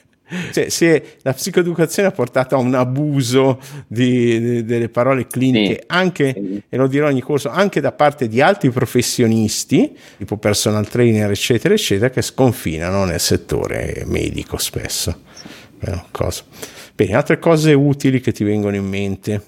[0.52, 5.85] Cioè, se la psicoeducazione ha portato a un abuso di, di, delle parole cliniche, sì.
[5.87, 11.31] anche, e lo dirò ogni corso, anche da parte di altri professionisti, tipo personal trainer,
[11.31, 15.16] eccetera, eccetera, che sconfinano nel settore medico spesso.
[16.96, 19.42] Bene, altre cose utili che ti vengono in mente?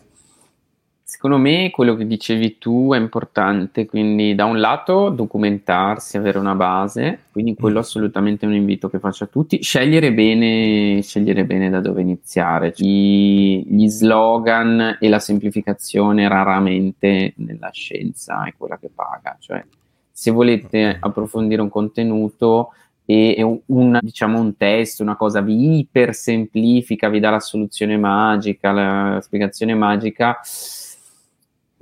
[1.10, 6.54] Secondo me quello che dicevi tu è importante, quindi da un lato documentarsi, avere una
[6.54, 7.80] base, quindi quello mm.
[7.80, 12.74] assolutamente è un invito che faccio a tutti, scegliere bene, scegliere bene da dove iniziare,
[12.76, 19.64] gli, gli slogan e la semplificazione raramente nella scienza è quella che paga, cioè
[20.12, 22.72] se volete approfondire un contenuto
[23.06, 29.20] e un, diciamo, un test, una cosa vi ipersemplifica, vi dà la soluzione magica, la
[29.22, 30.38] spiegazione magica,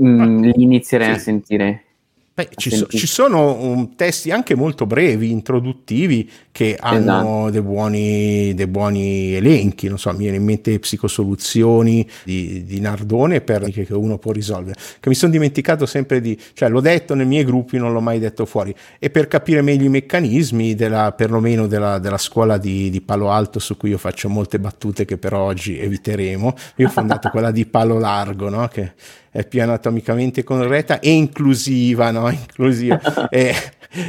[0.02, 1.14] mm, li inizierei sì.
[1.14, 1.80] a sentire.
[2.36, 7.50] Beh, ci, so, ci, sono um, testi anche molto brevi, introduttivi, che hanno esatto.
[7.50, 9.88] dei, buoni, dei, buoni, elenchi.
[9.88, 14.78] Non so, mi viene in mente Psicosoluzioni di, di Nardone per che uno può risolvere.
[15.00, 18.18] Che mi sono dimenticato sempre di, cioè l'ho detto nei miei gruppi, non l'ho mai
[18.18, 18.74] detto fuori.
[18.98, 23.58] E per capire meglio i meccanismi, della, perlomeno della, della scuola di, di, Palo Alto,
[23.58, 26.54] su cui io faccio molte battute che per oggi eviteremo.
[26.76, 28.68] Io ho fondato quella di Palo Largo, no?
[28.68, 28.92] che
[29.36, 32.28] è più anatomicamente corretta e inclusiva, no?
[32.32, 33.28] Inclusiva.
[33.28, 33.54] e,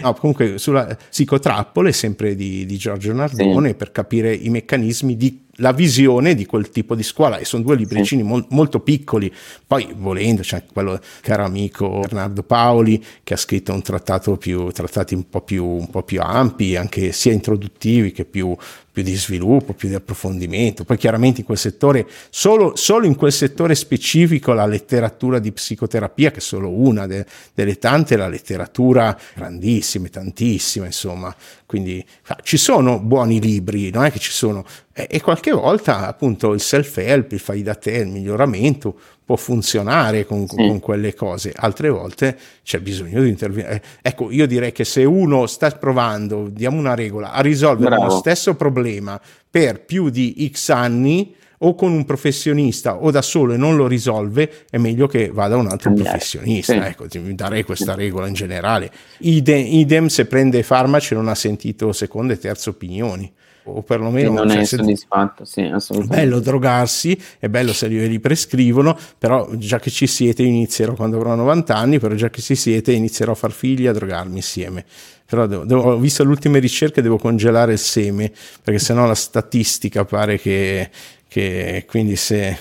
[0.02, 3.76] no, comunque sulla psicotrappole, sempre di, di Giorgio Nardone, sì.
[3.76, 7.76] per capire i meccanismi di la visione di quel tipo di scuola e sono due
[7.76, 8.28] libricini sì.
[8.28, 9.34] mol, molto piccoli
[9.66, 14.70] poi volendo c'è anche quello caro amico Bernardo Paoli che ha scritto un trattato più
[14.72, 18.56] trattati un po' più, un po più ampi anche sia introduttivi che più,
[18.98, 20.84] più di sviluppo, più di approfondimento.
[20.84, 26.32] Poi chiaramente in quel settore, solo, solo in quel settore specifico, la letteratura di psicoterapia,
[26.32, 31.36] che è solo una de, delle tante, la letteratura grandissima, tantissima, insomma.
[31.68, 32.04] Quindi
[32.42, 34.66] ci sono buoni libri, non è che ci sono,
[35.06, 40.48] e, qualche volta appunto il self-help, il fai da te, il miglioramento può funzionare con,
[40.48, 40.56] sì.
[40.56, 43.84] con, quelle cose, altre volte c'è bisogno di intervenire.
[44.02, 48.06] Ecco, io direi che se uno sta provando, diamo una regola, a risolvere Bravo.
[48.06, 53.54] lo stesso problema per più di X anni, o con un professionista o da solo
[53.54, 56.12] e non lo risolve, è meglio che vada un altro Cambiare.
[56.12, 56.74] professionista.
[56.74, 56.80] Sì.
[56.80, 58.92] Ecco, ti darei questa regola in generale.
[59.20, 63.32] Idem, idem se prende farmaci non ha sentito seconda e terza opinioni
[63.72, 66.16] o perlomeno non cioè, è soddisfatto, sì, assolutamente.
[66.16, 70.94] È bello drogarsi, è bello se li, li prescrivono, però già che ci siete inizierò
[70.94, 74.38] quando avrò 90 anni, però già che ci siete inizierò a far figli a drogarmi
[74.38, 74.86] insieme.
[75.26, 78.32] Però devo, devo, ho visto le ultime ricerche, devo congelare il seme,
[78.64, 80.90] perché sennò la statistica pare che,
[81.28, 82.58] che quindi se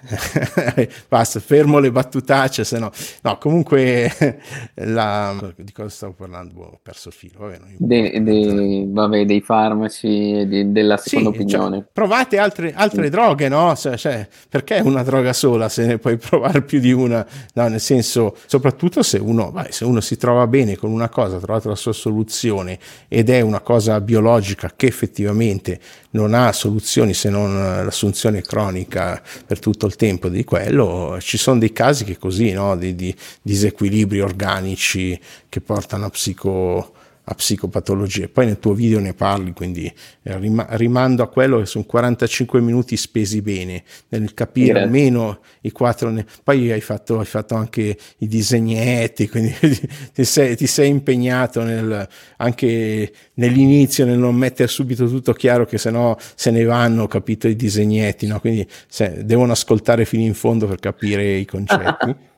[1.08, 2.90] Basta, fermo le battutacce, se no.
[3.22, 4.40] No, comunque,
[4.74, 5.52] la...
[5.56, 6.54] di cosa stavo parlando?
[6.54, 7.40] Boh, ho perso il filo.
[7.40, 11.76] Vabbè, de, de, vabbè dei farmaci e de, della seconda sì, opinione.
[11.76, 13.10] Cioè, provate altre, altre sì.
[13.10, 13.74] droghe, no?
[13.76, 17.26] Cioè, cioè, perché una droga sola se ne puoi provare più di una?
[17.54, 21.36] No, nel senso, soprattutto se uno, vai, se uno si trova bene con una cosa,
[21.36, 22.78] ha trovato la sua soluzione
[23.08, 25.80] ed è una cosa biologica che effettivamente
[26.12, 31.58] non ha soluzioni se non l'assunzione cronica per tutto il tempo di quello, ci sono
[31.58, 32.76] dei casi che così, no?
[32.76, 36.92] di, di disequilibri organici che portano a psico
[37.24, 38.28] a psicopatologie.
[38.28, 40.38] Poi nel tuo video ne parli, quindi eh,
[40.70, 44.82] rimando a quello che sono 45 minuti spesi bene nel capire yeah.
[44.82, 46.10] almeno i quattro.
[46.10, 49.54] Ne- poi hai fatto, hai fatto, anche i disegnetti, quindi
[50.12, 52.08] ti sei, ti sei impegnato nel,
[52.38, 57.54] anche nell'inizio nel non mettere subito tutto chiaro, che sennò se ne vanno, capito, i
[57.54, 58.40] disegnetti, no?
[58.40, 62.30] quindi se, devono ascoltare fino in fondo per capire i concetti.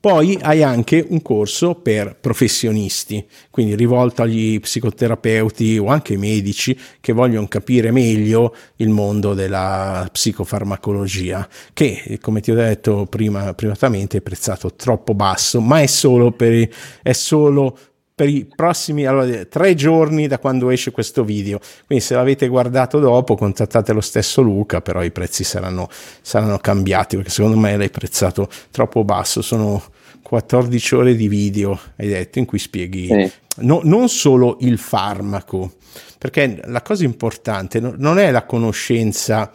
[0.00, 7.12] Poi hai anche un corso per professionisti, quindi rivolto agli psicoterapeuti o anche medici che
[7.12, 14.20] vogliono capire meglio il mondo della psicofarmacologia, che come ti ho detto prima, privatamente è
[14.22, 16.66] prezzato troppo basso, ma è solo per,
[17.02, 17.76] è solo
[18.20, 21.58] per i prossimi allora, tre giorni da quando esce questo video.
[21.86, 25.88] Quindi se l'avete guardato dopo contattate lo stesso Luca, però i prezzi saranno,
[26.20, 29.40] saranno cambiati perché secondo me l'hai prezzato troppo basso.
[29.40, 29.82] Sono
[30.20, 33.32] 14 ore di video, hai detto, in cui spieghi sì.
[33.60, 35.76] no, non solo il farmaco,
[36.18, 39.50] perché la cosa importante non è la conoscenza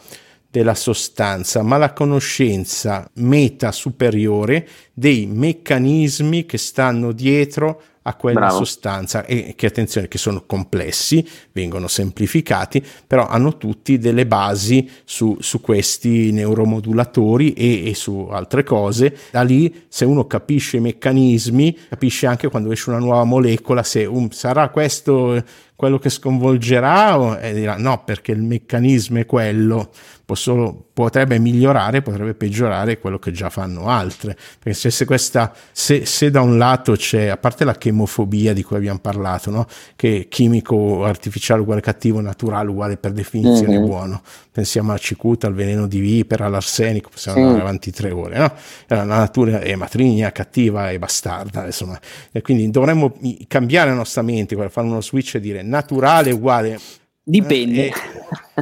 [0.50, 8.58] della sostanza, ma la conoscenza meta superiore dei meccanismi che stanno dietro a quella Bravo.
[8.58, 15.38] sostanza e che attenzione che sono complessi, vengono semplificati, però hanno tutti delle basi su,
[15.40, 19.18] su questi neuromodulatori e, e, su altre cose.
[19.32, 24.06] Da lì se uno capisce i meccanismi, capisce anche quando esce una nuova molecola se
[24.06, 25.44] um, sarà questo
[25.76, 29.92] quello che sconvolgerà e dirà no perché il meccanismo è quello
[30.34, 36.06] solo, potrebbe migliorare potrebbe peggiorare quello che già fanno altre perché se, se, questa, se,
[36.06, 39.68] se da un lato c'è a parte la chemofobia di cui abbiamo parlato no?
[39.96, 43.86] che chimico artificiale uguale cattivo naturale uguale per definizione mm-hmm.
[43.86, 47.44] buono pensiamo alla cicuta al veleno di vipera all'arsenico possiamo sì.
[47.44, 48.54] andare avanti tre ore no?
[48.88, 52.00] la natura è matrigna cattiva e bastarda insomma
[52.32, 53.14] e quindi dovremmo
[53.48, 56.80] cambiare la nostra mente fare uno switch e dire naturale uguale
[57.28, 57.92] Dipende.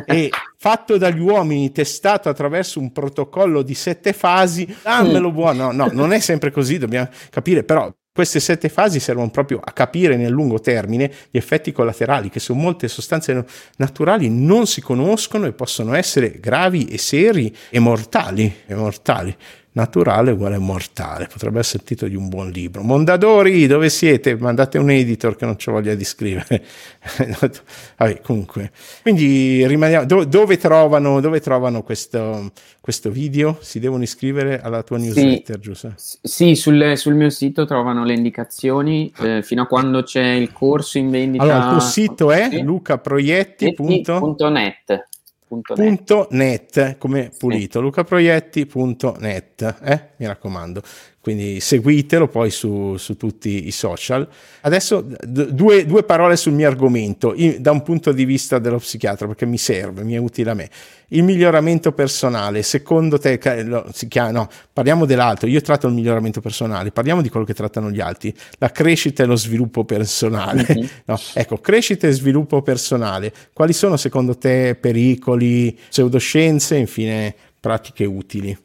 [0.06, 5.34] E, fatto dagli uomini, testato attraverso un protocollo di sette fasi, dammelo mm.
[5.34, 5.72] buono.
[5.72, 9.72] No, no, non è sempre così, dobbiamo capire, però queste sette fasi servono proprio a
[9.72, 13.44] capire nel lungo termine gli effetti collaterali che su molte sostanze
[13.78, 18.54] naturali non si conoscono e possono essere gravi e seri e mortali.
[18.68, 19.36] E mortali
[19.74, 22.82] naturale uguale mortale, potrebbe essere il titolo di un buon libro.
[22.82, 24.36] Mondadori, dove siete?
[24.36, 26.64] Mandate un editor che non c'è voglia di scrivere.
[27.98, 33.58] Vabbè, comunque, quindi rimaniamo, dove, dove trovano, dove trovano questo, questo, video?
[33.62, 35.94] Si devono iscrivere alla tua newsletter, sì, giusto?
[35.96, 40.98] Sì, sul, sul, mio sito trovano le indicazioni eh, fino a quando c'è il corso
[40.98, 41.44] in vendita.
[41.44, 42.62] Allora, il tuo sito è sì.
[42.62, 45.12] lucaproietti.net
[45.76, 47.86] Punto net come pulito, sì.
[47.86, 50.10] lucaproietti.net, eh?
[50.18, 50.82] mi raccomando
[51.24, 54.28] quindi seguitelo poi su, su tutti i social.
[54.60, 58.78] Adesso d- due, due, parole sul mio argomento, in, da un punto di vista dello
[58.78, 60.70] psichiatra, perché mi serve, mi è utile a me.
[61.08, 66.42] Il miglioramento personale, secondo te, no, si chiama, no, parliamo dell'altro, io tratto il miglioramento
[66.42, 70.66] personale, parliamo di quello che trattano gli altri, la crescita e lo sviluppo personale.
[70.70, 70.88] Mm-hmm.
[71.06, 78.58] No, ecco, crescita e sviluppo personale, quali sono secondo te pericoli, pseudoscienze, infine pratiche utili?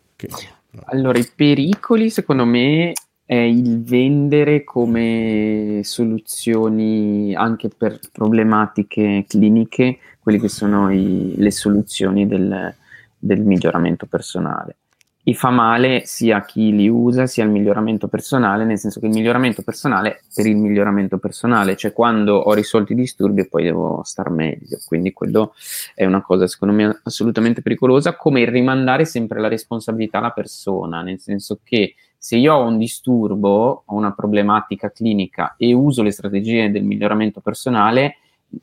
[0.87, 2.93] Allora, i pericoli secondo me
[3.25, 12.27] è il vendere come soluzioni anche per problematiche cliniche, quelle che sono i, le soluzioni
[12.27, 12.75] del,
[13.19, 14.78] del miglioramento personale
[15.29, 19.09] e fa male sia a chi li usa sia al miglioramento personale, nel senso che
[19.09, 23.65] il miglioramento personale per il miglioramento personale, cioè quando ho risolto i disturbi e poi
[23.65, 24.79] devo star meglio.
[24.87, 25.53] Quindi quello
[25.95, 31.03] è una cosa secondo me assolutamente pericolosa, come il rimandare sempre la responsabilità alla persona,
[31.03, 36.11] nel senso che se io ho un disturbo, ho una problematica clinica e uso le
[36.11, 38.17] strategie del miglioramento personale,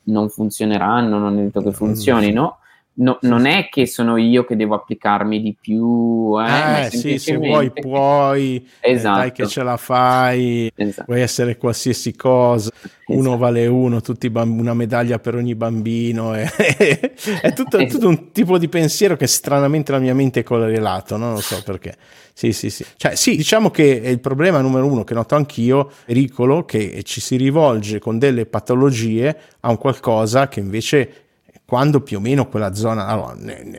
[0.06, 2.58] non funzioneranno, non è detto che funzionino
[2.98, 7.36] No, non è che sono io che devo applicarmi di più, eh, eh sì, se
[7.36, 9.18] vuoi puoi, esatto.
[9.18, 9.48] eh, dai che esatto.
[9.48, 11.04] ce la fai, esatto.
[11.04, 12.70] puoi essere qualsiasi cosa,
[13.08, 13.36] uno esatto.
[13.36, 16.48] vale uno, tutti bamb- una medaglia per ogni bambino, eh.
[17.42, 21.34] è tutto, tutto, un tipo di pensiero che stranamente la mia mente è correlato, non
[21.34, 21.96] lo so perché.
[22.32, 22.84] Sì, sì, sì.
[22.96, 27.36] Cioè, sì, diciamo che il problema numero uno che noto anch'io, pericolo, che ci si
[27.36, 31.25] rivolge con delle patologie a un qualcosa che invece
[31.66, 33.36] quando più o meno quella zona allora,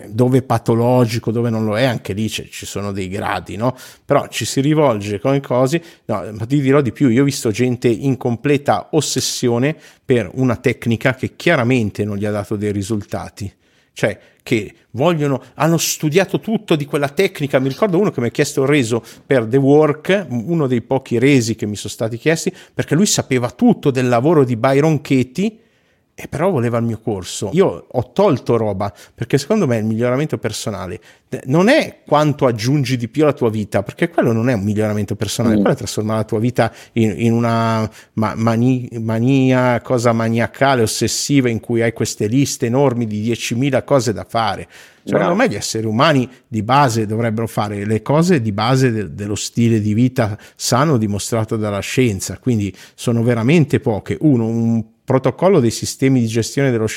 [0.10, 3.78] dove è patologico, dove non lo è, anche lì ci sono dei gradi, no?
[4.04, 7.50] Però ci si rivolge con cose, no, ma ti dirò di più, io ho visto
[7.50, 9.74] gente in completa ossessione
[10.04, 13.52] per una tecnica che chiaramente non gli ha dato dei risultati.
[13.94, 17.58] Cioè, che vogliono, hanno studiato tutto di quella tecnica.
[17.58, 21.18] Mi ricordo uno che mi ha chiesto il reso per The Work, uno dei pochi
[21.18, 25.58] resi che mi sono stati chiesti, perché lui sapeva tutto del lavoro di Byron Katie
[26.20, 27.52] e però voleva il mio corso.
[27.54, 31.00] Io ho tolto roba perché secondo me il miglioramento personale
[31.44, 35.16] non è quanto aggiungi di più alla tua vita, perché quello non è un miglioramento
[35.16, 35.60] personale, mm.
[35.60, 41.50] quello è trasformare la tua vita in, in una ma- mani- mania, cosa maniacale, ossessiva
[41.50, 44.68] in cui hai queste liste enormi di 10.000 cose da fare.
[45.04, 49.36] Secondo me gli esseri umani di base dovrebbero fare le cose di base de- dello
[49.36, 54.18] stile di vita sano dimostrato dalla scienza, quindi sono veramente poche.
[54.20, 56.88] Uno, un protocollo dei sistemi di gestione dello,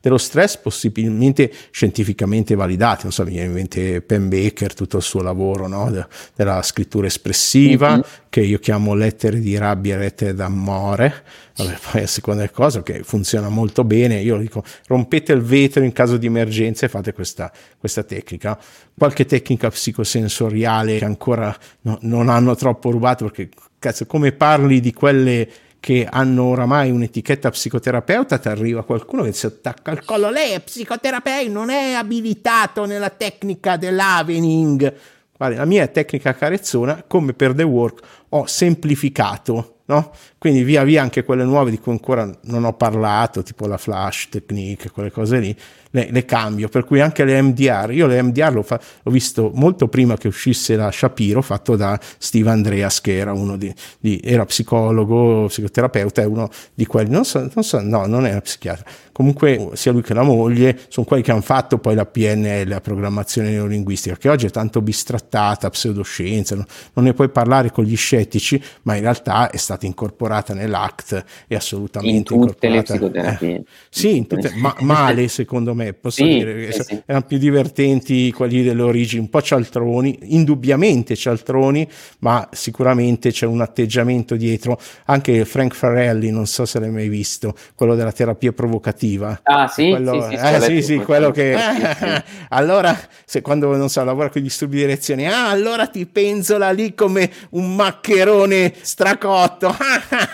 [0.00, 5.02] dello, stress possibilmente scientificamente validati, non so, mi viene in mente Penn Baker, tutto il
[5.02, 5.90] suo lavoro no?
[5.90, 6.06] De,
[6.36, 8.00] della scrittura espressiva, mm-hmm.
[8.28, 11.24] che io chiamo lettere di rabbia lettere d'amore,
[11.56, 15.90] Vabbè, poi a seconda cosa che funziona molto bene, io dico rompete il vetro in
[15.90, 18.56] caso di emergenza e fate questa, questa tecnica.
[18.96, 23.48] Qualche tecnica psicosensoriale che ancora no, non hanno troppo rubato perché
[23.80, 25.48] cazzo come parli di quelle
[25.86, 30.60] che hanno oramai un'etichetta psicoterapeuta, ti arriva qualcuno che si attacca al collo, lei è
[30.60, 34.94] psicoterapeuta, non è abilitato nella tecnica dell'avening.
[35.36, 40.10] Guarda, la mia tecnica carezzona, come per The Work, ho semplificato, no?
[40.38, 44.28] Quindi via via anche quelle nuove di cui ancora non ho parlato, tipo la flash
[44.28, 45.56] technique, quelle cose lì,
[45.90, 49.50] le, le, cambio, per cui anche le MDR, io le MDR l'ho, fa, l'ho, visto
[49.54, 54.20] molto prima che uscisse la Shapiro, fatto da Steve Andreas, che era uno di, di
[54.22, 58.84] era psicologo, psicoterapeuta, è uno di quelli, non so, non so, no, non era psichiatra,
[59.12, 62.80] comunque sia lui che la moglie, sono quelli che hanno fatto poi la PNL, la
[62.80, 66.66] programmazione neurolinguistica, che oggi è tanto bistrattata, pseudoscienza, no?
[66.94, 71.54] non ne puoi parlare con gli scettici, ma in realtà è stata incorporata nell'ACT e
[71.54, 73.54] assolutamente in tutte le psicoterapie.
[73.54, 77.02] Eh, sì, tutte, ma male secondo me, posso sì, dire, sì, sì.
[77.06, 81.88] erano più divertenti quelli delle origini, un po' cialtroni, indubbiamente cialtroni,
[82.20, 87.54] ma sicuramente c'è un atteggiamento dietro, anche Frank Farelli, non so se l'hai mai visto,
[87.74, 89.40] quello della terapia provocativa.
[89.42, 89.90] Ah sì?
[89.90, 91.56] Quello, sì, eh, sì, sì, quello che...
[92.50, 96.70] allora, se quando, non so, lavora con gli disturbi di direzione, ah, allora ti penzola
[96.70, 99.74] lì come un maccherone stracotto,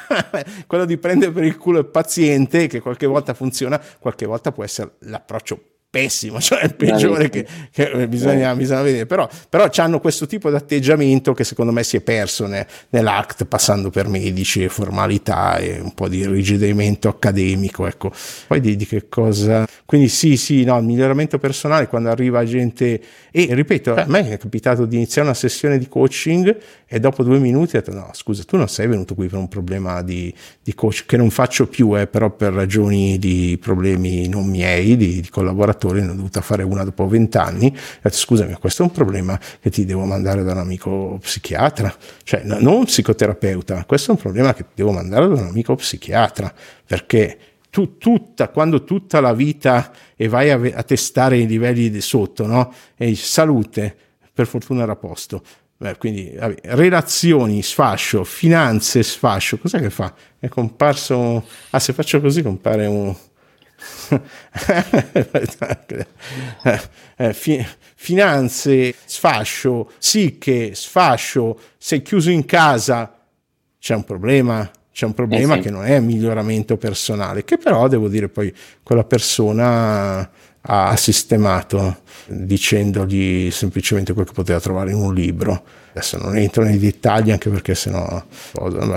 [0.67, 4.65] quello di prendere per il culo il paziente, che qualche volta funziona, qualche volta può
[4.65, 4.93] essere
[5.33, 10.49] l'approccio pessimo, cioè il peggiore che, che bisogna, bisogna, vedere, però, però hanno questo tipo
[10.49, 15.59] di atteggiamento che secondo me si è perso ne, nell'act passando per medici e formalità
[15.59, 18.11] e un po' di rigidimento accademico, ecco.
[18.47, 19.67] Poi di, di che cosa...
[19.85, 23.01] Quindi sì, sì, no, il miglioramento personale quando arriva gente...
[23.31, 27.39] E ripeto, a me è capitato di iniziare una sessione di coaching e dopo due
[27.39, 30.33] minuti ho detto no, scusa, tu non sei venuto qui per un problema di,
[30.63, 35.21] di coach che non faccio più, eh, però per ragioni di problemi non miei, di,
[35.21, 38.87] di collaborazione lavoratori, ne ho dovuta fare una dopo vent'anni, ho detto scusami, questo è
[38.87, 44.13] un problema che ti devo mandare da un amico psichiatra, cioè non un psicoterapeuta, questo
[44.13, 46.53] è un problema che ti devo mandare da un amico psichiatra,
[46.87, 47.39] perché
[47.71, 52.47] tu, tutta, quando tutta la vita e vai a, a testare i livelli di sotto,
[52.47, 52.73] no?
[52.97, 53.97] E salute,
[54.33, 55.43] per fortuna era a posto.
[55.79, 60.15] Beh, quindi vabbè, relazioni, sfascio, finanze, sfascio, cos'è che fa?
[60.39, 63.13] È comparso, ah se faccio così compare un,
[67.95, 73.19] finanze, sfascio, psiche, sfascio, sei chiuso in casa,
[73.79, 75.63] c'è un problema, c'è un problema eh sì.
[75.63, 80.31] che non è miglioramento personale, che però devo dire poi quella persona
[80.63, 85.63] ha sistemato dicendogli semplicemente quel che poteva trovare in un libro.
[85.91, 88.23] Adesso non entro nei dettagli anche perché sennò,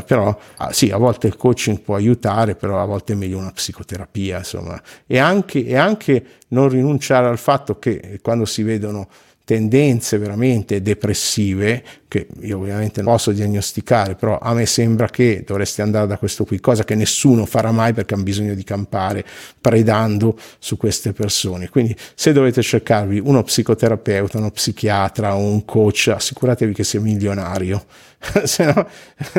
[0.06, 3.52] però ah, sì, a volte il coaching può aiutare, però a volte è meglio una
[3.52, 9.10] psicoterapia, insomma, e anche, e anche non rinunciare al fatto che quando si vedono
[9.46, 15.82] tendenze veramente depressive, che io ovviamente non posso diagnosticare, però a me sembra che dovresti
[15.82, 19.24] andare da questo qui, cosa che nessuno farà mai perché hanno bisogno di campare
[19.62, 21.70] predando su queste persone.
[21.70, 27.86] Quindi se dovete cercarvi uno psicoterapeuta, uno psichiatra o un coach, assicuratevi che sia milionario
[28.74, 28.88] no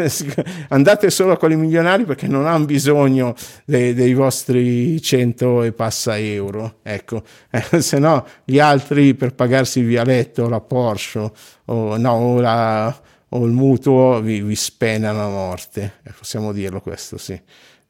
[0.68, 3.34] andate solo con i milionari perché non hanno bisogno
[3.64, 7.22] dei, dei vostri 100 e passa euro ecco.
[7.50, 11.30] Eh, se no gli altri per pagarsi il vialetto la Porsche
[11.66, 15.94] o, no, o, la, o il mutuo vi, vi spenano a morte.
[16.02, 17.40] Eh, possiamo dirlo questo sì.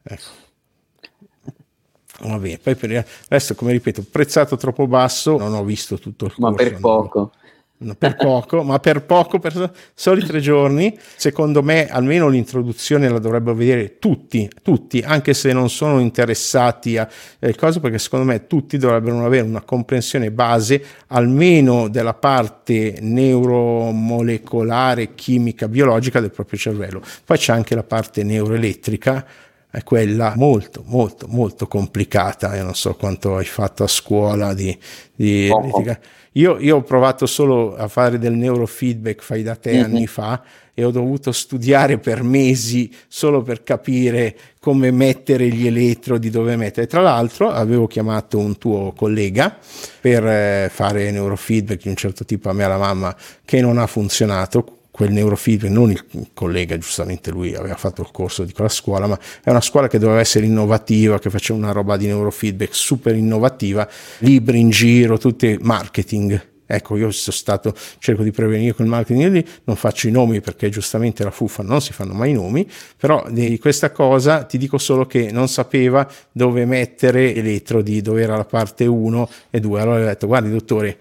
[0.03, 0.45] Ecco.
[2.19, 6.33] Va bene, poi per resto, come ripeto, prezzato troppo basso, non ho visto tutto il
[6.33, 6.49] corso.
[6.49, 7.31] Ma per poco
[7.97, 10.97] per poco, ma per poco, per soli tre giorni.
[11.15, 17.07] Secondo me, almeno l'introduzione la dovrebbero vedere tutti, tutti, anche se non sono interessati a
[17.39, 25.13] eh, cose, perché secondo me tutti dovrebbero avere una comprensione base almeno della parte neuromolecolare,
[25.13, 27.03] chimica, biologica del proprio cervello.
[27.23, 29.23] Poi c'è anche la parte neuroelettrica
[29.69, 32.55] è quella molto, molto, molto complicata.
[32.55, 34.75] Io non so quanto hai fatto a scuola di,
[35.13, 35.49] di
[36.37, 39.83] io, io, ho provato solo a fare del neurofeedback fai da te mm-hmm.
[39.83, 46.29] anni fa e ho dovuto studiare per mesi solo per capire come mettere gli elettrodi,
[46.29, 46.85] dove mettere.
[46.85, 49.57] Tra l'altro avevo chiamato un tuo collega
[49.99, 53.87] per eh, fare neurofeedback di un certo tipo a me alla mamma che non ha
[53.87, 59.05] funzionato quel neurofeedback, non il collega, giustamente lui aveva fatto il corso di quella scuola,
[59.05, 63.15] ma è una scuola che doveva essere innovativa, che faceva una roba di neurofeedback super
[63.15, 63.87] innovativa,
[64.19, 66.55] libri in giro, tutti marketing.
[66.65, 70.67] Ecco, io sono stato, cerco di prevenire quel marketing lì, non faccio i nomi perché
[70.69, 72.67] giustamente la fuffa non si fanno mai i nomi,
[72.97, 78.35] però di questa cosa ti dico solo che non sapeva dove mettere elettrodi, dove era
[78.35, 79.79] la parte 1 e 2.
[79.79, 80.97] Allora ho detto, guardi dottore,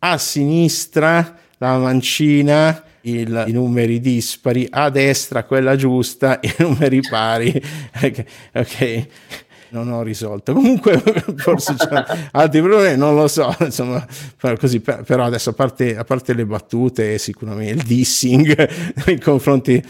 [0.00, 7.52] a sinistra la mancina il, i numeri dispari, a destra quella giusta, i numeri pari.
[8.02, 8.24] ok.
[8.52, 9.08] okay
[9.70, 10.52] non ho risolto.
[10.52, 10.98] Comunque,
[11.36, 13.54] forse c'è altri problemi, non lo so.
[13.60, 14.04] Insomma,
[14.58, 18.68] così, però adesso a parte, a parte le battute, sicuramente il dissing
[19.06, 19.82] nei confronti,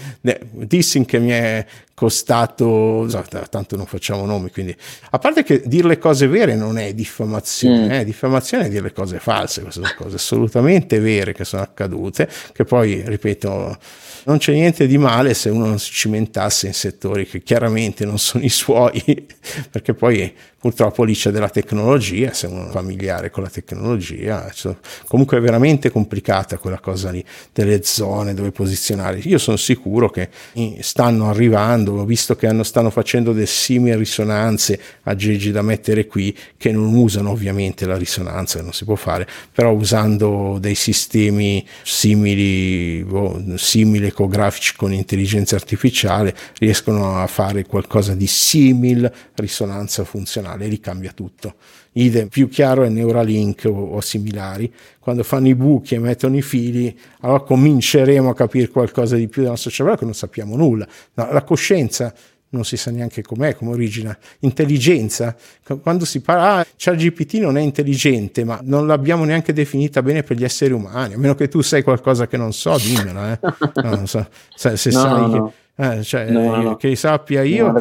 [0.52, 1.64] dissing che mi è
[2.01, 3.07] costato,
[3.51, 4.74] tanto non facciamo nomi, quindi
[5.11, 7.90] a parte che dire le cose vere non è diffamazione, mm.
[7.90, 12.26] eh, diffamazione è dire le cose false, queste sono cose assolutamente vere che sono accadute,
[12.55, 13.76] che poi, ripeto,
[14.24, 18.18] non c'è niente di male se uno non si cimentasse in settori che chiaramente non
[18.18, 19.26] sono i suoi,
[19.70, 24.76] perché poi purtroppo lì c'è della tecnologia, è familiare con la tecnologia, cioè,
[25.08, 29.20] comunque è veramente complicata quella cosa lì, delle zone dove posizionare.
[29.20, 30.28] Io sono sicuro che
[30.80, 36.36] stanno arrivando, ho visto che hanno, stanno facendo delle simili risonanze aggeggi da mettere qui,
[36.58, 41.66] che non usano ovviamente la risonanza, che non si può fare, però usando dei sistemi
[41.82, 50.48] simili, oh, simili ecografici con intelligenza artificiale, riescono a fare qualcosa di simile risonanza funzionale
[50.51, 51.55] funzionale, li cambia tutto.
[51.92, 54.72] Idem, più chiaro è Neuralink o, o, similari.
[54.98, 59.42] Quando fanno i buchi e mettono i fili, allora cominceremo a capire qualcosa di più
[59.42, 60.86] del nostro cervello che non sappiamo nulla.
[61.14, 62.12] No, la coscienza
[62.53, 64.16] non si sa neanche com'è, come origina.
[64.40, 65.36] Intelligenza,
[65.82, 70.36] quando si parla, ah, ChatGPT non è intelligente, ma non l'abbiamo neanche definita bene per
[70.36, 73.24] gli esseri umani, a meno che tu sai qualcosa che non so, dimmelo.
[73.24, 73.38] Eh.
[73.82, 77.72] No, non so, se, se no, sai no, che, eh, cioè, no, che sappia io...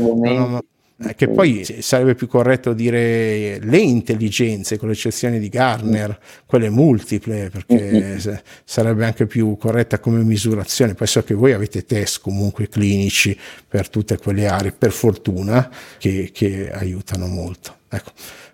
[1.02, 7.50] Eh, che poi sarebbe più corretto dire le intelligenze, con l'eccezione di Garner, quelle multiple,
[7.50, 8.36] perché mm-hmm.
[8.66, 10.96] sarebbe anche più corretta come misurazione.
[10.96, 16.32] Poi so che voi avete test comunque clinici per tutte quelle aree, per fortuna, che,
[16.34, 17.78] che aiutano molto.
[17.90, 18.12] Ecco.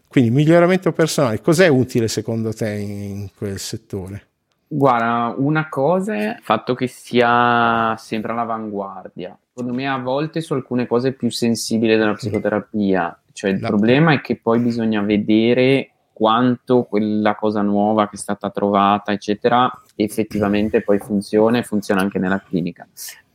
[0.07, 4.27] Quindi miglioramento personale, cos'è utile secondo te in quel settore?
[4.67, 9.37] Guarda, una cosa è il fatto che sia sempre all'avanguardia.
[9.53, 13.67] Secondo me a volte su alcune cose più sensibili della psicoterapia, cioè il La...
[13.67, 19.71] problema è che poi bisogna vedere quanto quella cosa nuova che è stata trovata, eccetera,
[19.95, 22.87] effettivamente poi funziona e funziona anche nella clinica.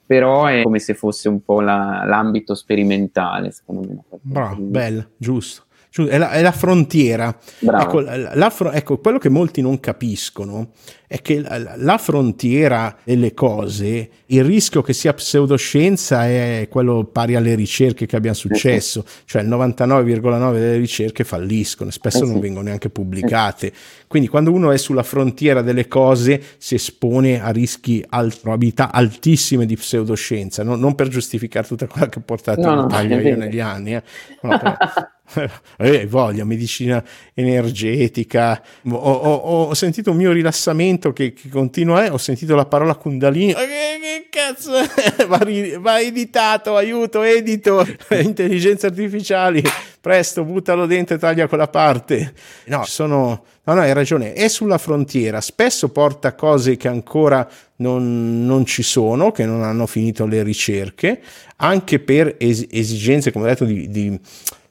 [0.05, 4.03] Però è come se fosse un po' la, l'ambito sperimentale, secondo me.
[4.23, 7.37] Bravo, bello, giusto è la, è la frontiera.
[7.59, 10.71] Ecco, la, ecco, quello che molti non capiscono
[11.09, 17.35] è che la, la, frontiera delle cose, il rischio che sia pseudoscienza è quello pari
[17.35, 22.67] alle ricerche che abbiamo successo, cioè il 99,9 delle ricerche falliscono, spesso eh non vengono
[22.67, 23.73] neanche pubblicate.
[24.07, 29.67] Quindi quando uno è sulla frontiera delle cose si espone a rischi, al, probabilità altissime
[29.67, 30.77] di pseudoscienza, no?
[30.77, 33.95] non per giustificare tutta quella che ho portato no, in Italia no, io negli anni.
[33.97, 34.03] Eh.
[34.43, 34.77] No, però,
[35.79, 37.03] eh, voglia, medicina
[37.35, 38.63] energetica.
[38.89, 39.35] Ho, ho,
[39.69, 43.55] ho, sentito un mio rilassamento che, che continua, eh, ho sentito la parola Kundalini.
[43.55, 44.73] Che, che cazzo?
[45.27, 45.41] va,
[45.79, 49.63] va editato, aiuto, edito, intelligenze artificiali.
[50.01, 52.33] Presto, buttalo dentro e taglia quella parte.
[52.67, 53.45] No, sono.
[53.65, 54.33] No, no, hai ragione.
[54.33, 55.41] È sulla frontiera.
[55.41, 61.21] Spesso porta cose che ancora non, non ci sono, che non hanno finito le ricerche,
[61.57, 64.19] anche per es- esigenze, come ho detto, di, di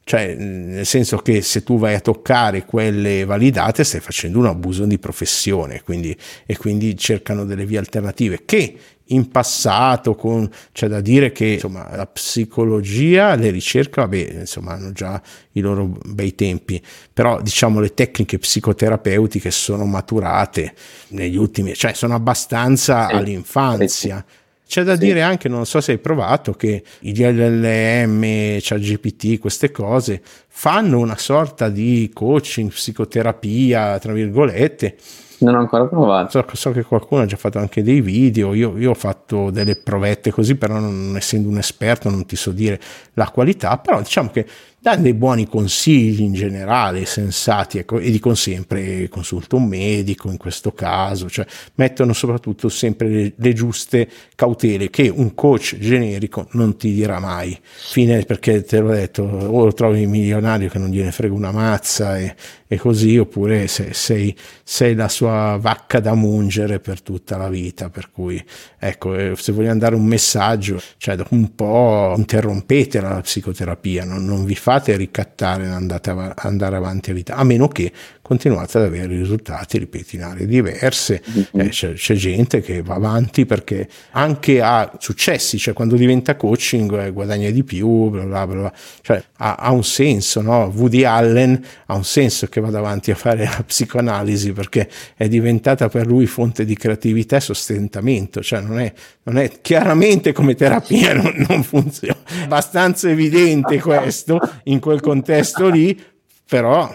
[0.09, 4.85] cioè nel senso che se tu vai a toccare quelle validate stai facendo un abuso
[4.85, 8.75] di professione quindi, e quindi cercano delle vie alternative che
[9.09, 14.91] in passato con, c'è da dire che insomma, la psicologia, le ricerche vabbè, insomma, hanno
[14.93, 16.81] già i loro bei tempi
[17.13, 20.73] però diciamo le tecniche psicoterapeutiche sono maturate
[21.09, 24.25] negli ultimi cioè sono abbastanza all'infanzia
[24.69, 24.99] c'è da sì.
[24.99, 31.17] dire anche, non so se hai provato, che i DLLM, ChatGPT, queste cose fanno una
[31.17, 34.95] sorta di coaching, psicoterapia, tra virgolette.
[35.39, 36.29] Non ho ancora provato.
[36.29, 39.75] So, so, che qualcuno ha già fatto anche dei video, io, io, ho fatto delle
[39.75, 42.79] provette così, però non essendo un esperto non ti so dire
[43.13, 44.45] la qualità, però diciamo che
[44.81, 50.37] danno dei buoni consigli in generale, sensati, ecco, e dicono sempre consulta un medico in
[50.37, 56.77] questo caso, cioè mettono soprattutto sempre le, le, giuste cautele che un coach generico non
[56.77, 57.57] ti dirà mai.
[57.61, 62.17] Fine perché te l'ho detto, o lo trovi milionario che non gliene frega una mazza
[62.17, 62.33] e,
[62.65, 67.89] e così, oppure se, sei, sei, la sua vacca da mungere per tutta la vita.
[67.89, 68.41] Per cui,
[68.77, 74.23] ecco, eh, se vogliamo dare un messaggio, cioè dopo un po' interrompete la psicoterapia, non,
[74.23, 77.91] non vi fate ricattare e andate av- andare avanti a vita, a meno che
[78.29, 81.19] continuate ad avere risultati, ripeto, in aree diverse.
[81.27, 81.65] Mm-hmm.
[81.65, 87.05] Eh, c'è, c'è, gente che va avanti perché anche ha successi, cioè quando diventa coaching
[87.05, 90.71] eh, guadagna di più, bla bla bla, cioè ha, ha un senso, no?
[90.75, 95.89] Woody Allen ha un senso che vada avanti a fare la psicoanalisi perché è diventata
[95.89, 101.15] per lui fonte di creatività e sostentamento, cioè non è, non è chiaramente come terapia,
[101.17, 105.99] non, non funziona, è abbastanza evidente questo in quel contesto lì,
[106.45, 106.93] però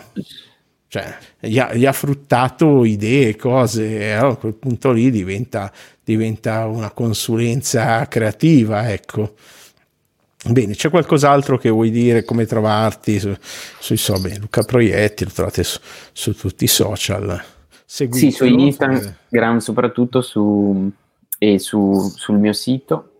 [0.95, 5.73] cioè, gli ha, gli ha fruttato idee, cose, e allora a quel punto lì diventa,
[6.05, 9.35] diventa una consulenza creativa, ecco.
[10.47, 13.35] Bene, c'è qualcos'altro che vuoi dire, come trovarti su,
[13.81, 15.81] sui so, bene, Luca Proietti, lo trovate su,
[16.13, 17.43] su tutti i social.
[17.85, 18.31] Seguitelo.
[18.31, 20.93] Sì, su Instagram soprattutto su,
[21.39, 23.14] e su, sul mio sito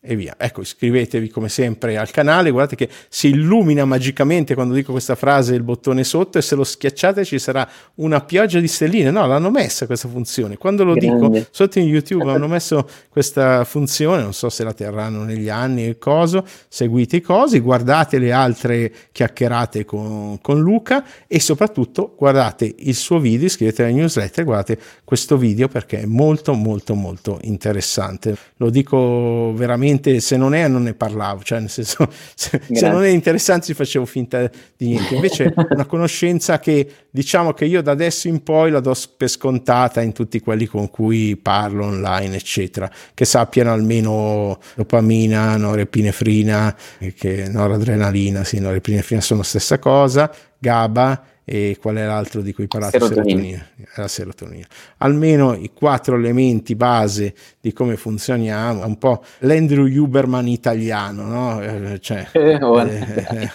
[0.00, 0.36] e via.
[0.38, 5.54] Ecco, iscrivetevi come sempre al canale, guardate che si illumina magicamente quando dico questa frase
[5.54, 9.10] il bottone sotto e se lo schiacciate ci sarà una pioggia di stelline.
[9.10, 10.56] No, l'hanno messa questa funzione.
[10.56, 11.28] Quando lo Grande.
[11.28, 15.86] dico sotto in YouTube hanno messo questa funzione, non so se la terranno negli anni
[15.88, 22.72] e coso, seguite i cosi, guardate le altre chiacchierate con, con Luca e soprattutto guardate
[22.78, 28.36] il suo video, iscrivetevi alla newsletter, guardate questo video perché è molto molto molto interessante.
[28.58, 32.88] Lo dico veramente veramente se non è non ne parlavo, cioè nel senso se, se
[32.88, 35.14] non è interessante facevo finta di niente.
[35.14, 40.00] Invece una conoscenza che diciamo che io da adesso in poi la do per scontata
[40.00, 46.76] in tutti quelli con cui parlo online, eccetera, che sappiano almeno dopamina, norepinefrina,
[47.14, 52.66] che noradrenalina, sì, norepinefrina sono la stessa cosa, GABA e qual è l'altro di cui
[52.66, 52.98] parlate?
[52.98, 53.40] Serotonina.
[53.40, 53.66] serotonina.
[53.96, 54.66] La serotonina.
[54.98, 61.62] Almeno i quattro elementi base di come funzioniamo, un po' l'Andrew Huberman italiano, no?
[61.62, 63.50] Eh, cioè, eh, eh,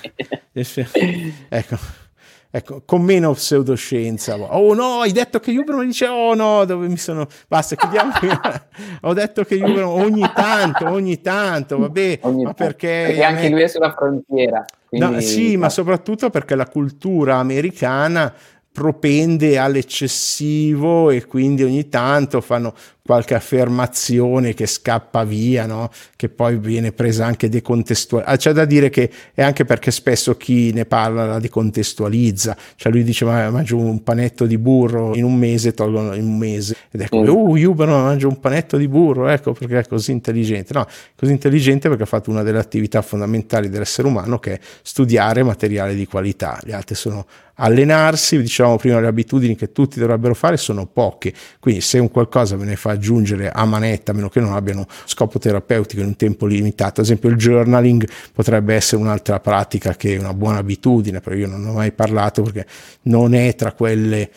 [0.54, 2.01] eh, eh ecco.
[2.56, 4.36] Ecco, con meno pseudoscienza.
[4.36, 7.26] Oh no, hai detto che Huberman dice oh no, dove mi sono...
[7.47, 8.12] Basta, chiudiamo.
[9.01, 13.06] Ho detto che Huberman ogni tanto, ogni tanto, vabbè, ogni ma perché...
[13.08, 14.64] Perché anche lui è sulla frontiera.
[14.88, 15.14] Quindi...
[15.14, 18.32] No, sì, ma soprattutto perché la cultura americana
[18.72, 22.76] propende all'eccessivo e quindi ogni tanto fanno
[23.06, 25.89] qualche affermazione che scappa via, no?
[26.16, 28.34] che poi viene presa anche decontestualizzata.
[28.34, 32.93] Ah, c'è da dire che è anche perché spesso chi ne parla la decontestualizza, cioè
[32.93, 36.78] lui dice ma mangio un panetto di burro in un mese, tolgono in un mese
[36.91, 37.28] ed ecco, mm.
[37.28, 40.74] uh, Uber mangio un panetto di burro, ecco perché è così intelligente.
[40.74, 40.88] No,
[41.18, 45.93] così intelligente perché ha fatto una delle attività fondamentali dell'essere umano che è studiare materiale
[45.93, 46.58] di qualità.
[46.64, 47.26] Le altre sono
[47.56, 52.56] allenarsi, dicevamo prima le abitudini che tutti dovrebbero fare sono poche, quindi se un qualcosa
[52.56, 56.16] ve ne fa aggiungere a manetta, a meno che non abbiano scopo terapeutico in un
[56.16, 57.02] tempo limitato.
[57.02, 61.48] Ad esempio il journaling potrebbe essere un'altra pratica che è una buona abitudine, però io
[61.48, 62.66] non ho mai parlato perché
[63.04, 64.30] non è tra quelle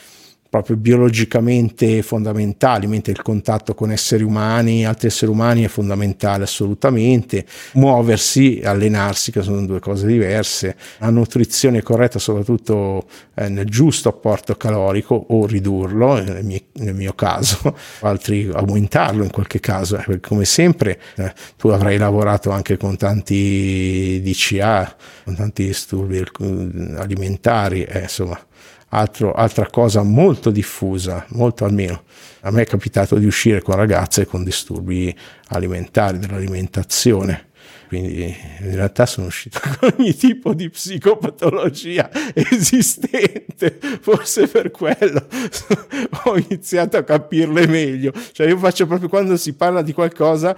[0.57, 7.44] proprio biologicamente fondamentali, mentre il contatto con esseri umani, altri esseri umani è fondamentale assolutamente,
[7.74, 13.04] muoversi, allenarsi, che sono due cose diverse, la nutrizione corretta soprattutto
[13.34, 19.30] eh, nel giusto apporto calorico o ridurlo, nel mio, nel mio caso, altri aumentarlo in
[19.30, 25.66] qualche caso, eh, come sempre eh, tu avrai lavorato anche con tanti DCA, con tanti
[25.66, 28.45] disturbi eh, alimentari, eh, insomma
[28.91, 32.05] Altro, altra cosa molto diffusa, molto almeno
[32.47, 35.14] a me è capitato di uscire con ragazze con disturbi
[35.49, 37.49] alimentari, dell'alimentazione.
[37.89, 45.26] Quindi in realtà sono uscito con ogni tipo di psicopatologia esistente, forse per quello
[46.24, 48.12] ho iniziato a capirle meglio.
[48.32, 50.57] Cioè io faccio proprio quando si parla di qualcosa,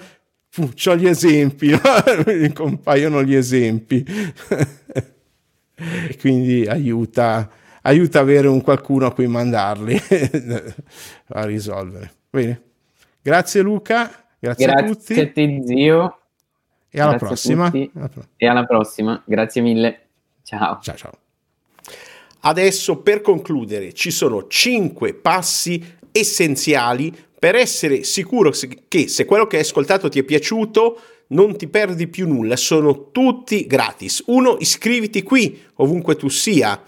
[0.57, 1.70] ho gli esempi,
[2.26, 4.05] mi compaiono gli esempi.
[5.76, 7.51] e quindi aiuta
[7.83, 10.01] aiuta avere un qualcuno a cui mandarli
[11.29, 12.12] a risolvere.
[12.31, 12.62] Bene.
[13.20, 15.14] Grazie Luca, grazie, grazie a tutti.
[15.14, 16.18] Grazie a te zio.
[16.91, 17.70] E alla prossima.
[17.70, 20.01] E alla prossima, grazie mille.
[20.43, 20.79] Ciao.
[20.81, 21.12] Ciao ciao.
[22.41, 28.53] Adesso per concludere ci sono 5 passi essenziali per essere sicuro
[28.89, 33.11] che se quello che hai ascoltato ti è piaciuto non ti perdi più nulla, sono
[33.11, 34.22] tutti gratis.
[34.26, 36.81] Uno, iscriviti qui ovunque tu sia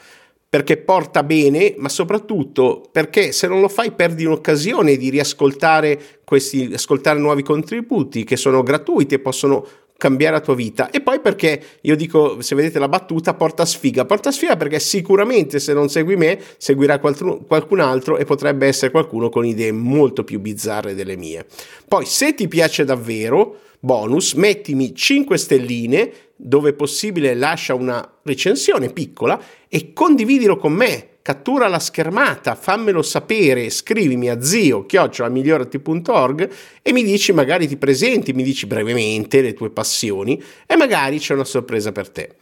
[0.51, 6.73] perché porta bene, ma soprattutto perché se non lo fai perdi un'occasione di riascoltare questi,
[6.75, 9.65] ascoltare nuovi contributi che sono gratuiti e possono
[9.97, 10.91] cambiare la tua vita.
[10.91, 14.05] E poi perché io dico, se vedete la battuta, porta sfiga.
[14.07, 19.29] Porta sfiga perché sicuramente se non segui me, seguirà qualcun altro e potrebbe essere qualcuno
[19.29, 21.47] con idee molto più bizzarre delle mie.
[21.87, 29.41] Poi, se ti piace davvero, bonus, mettimi 5 stelline, dove possibile lascia una recensione piccola
[29.69, 31.07] e condividilo con me.
[31.23, 36.51] Cattura la schermata, fammelo sapere, scrivimi a zio chiocciolamigliorati.org
[36.81, 41.35] e mi dici, magari ti presenti, mi dici brevemente le tue passioni e magari c'è
[41.35, 42.35] una sorpresa per te.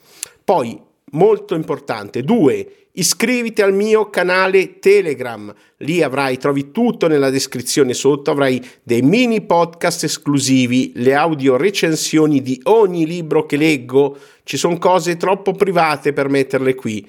[0.45, 0.81] Poi,
[1.13, 8.31] molto importante, due, iscriviti al mio canale Telegram, lì avrai, trovi tutto nella descrizione sotto,
[8.31, 14.79] avrai dei mini podcast esclusivi, le audio recensioni di ogni libro che leggo, ci sono
[14.79, 17.09] cose troppo private per metterle qui.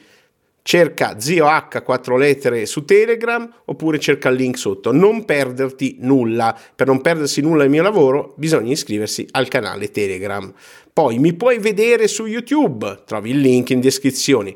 [0.70, 4.92] Cerca Zio H 4 lettere su Telegram oppure cerca il link sotto.
[4.92, 6.56] Non perderti nulla.
[6.76, 10.54] Per non perdersi nulla del mio lavoro bisogna iscriversi al canale Telegram.
[10.94, 14.54] Poi mi puoi vedere su YouTube, trovi il link in descrizione.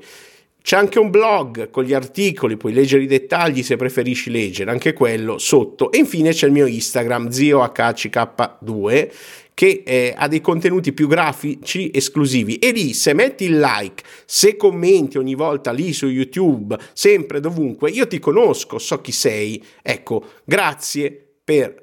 [0.61, 4.93] C'è anche un blog con gli articoli, puoi leggere i dettagli se preferisci leggere, anche
[4.93, 5.91] quello sotto.
[5.91, 9.09] E infine c'è il mio Instagram, ziohck2,
[9.53, 12.57] che eh, ha dei contenuti più grafici esclusivi.
[12.57, 17.89] E lì, se metti il like, se commenti ogni volta lì su YouTube, sempre dovunque,
[17.91, 19.63] io ti conosco, so chi sei.
[19.81, 21.82] Ecco, grazie per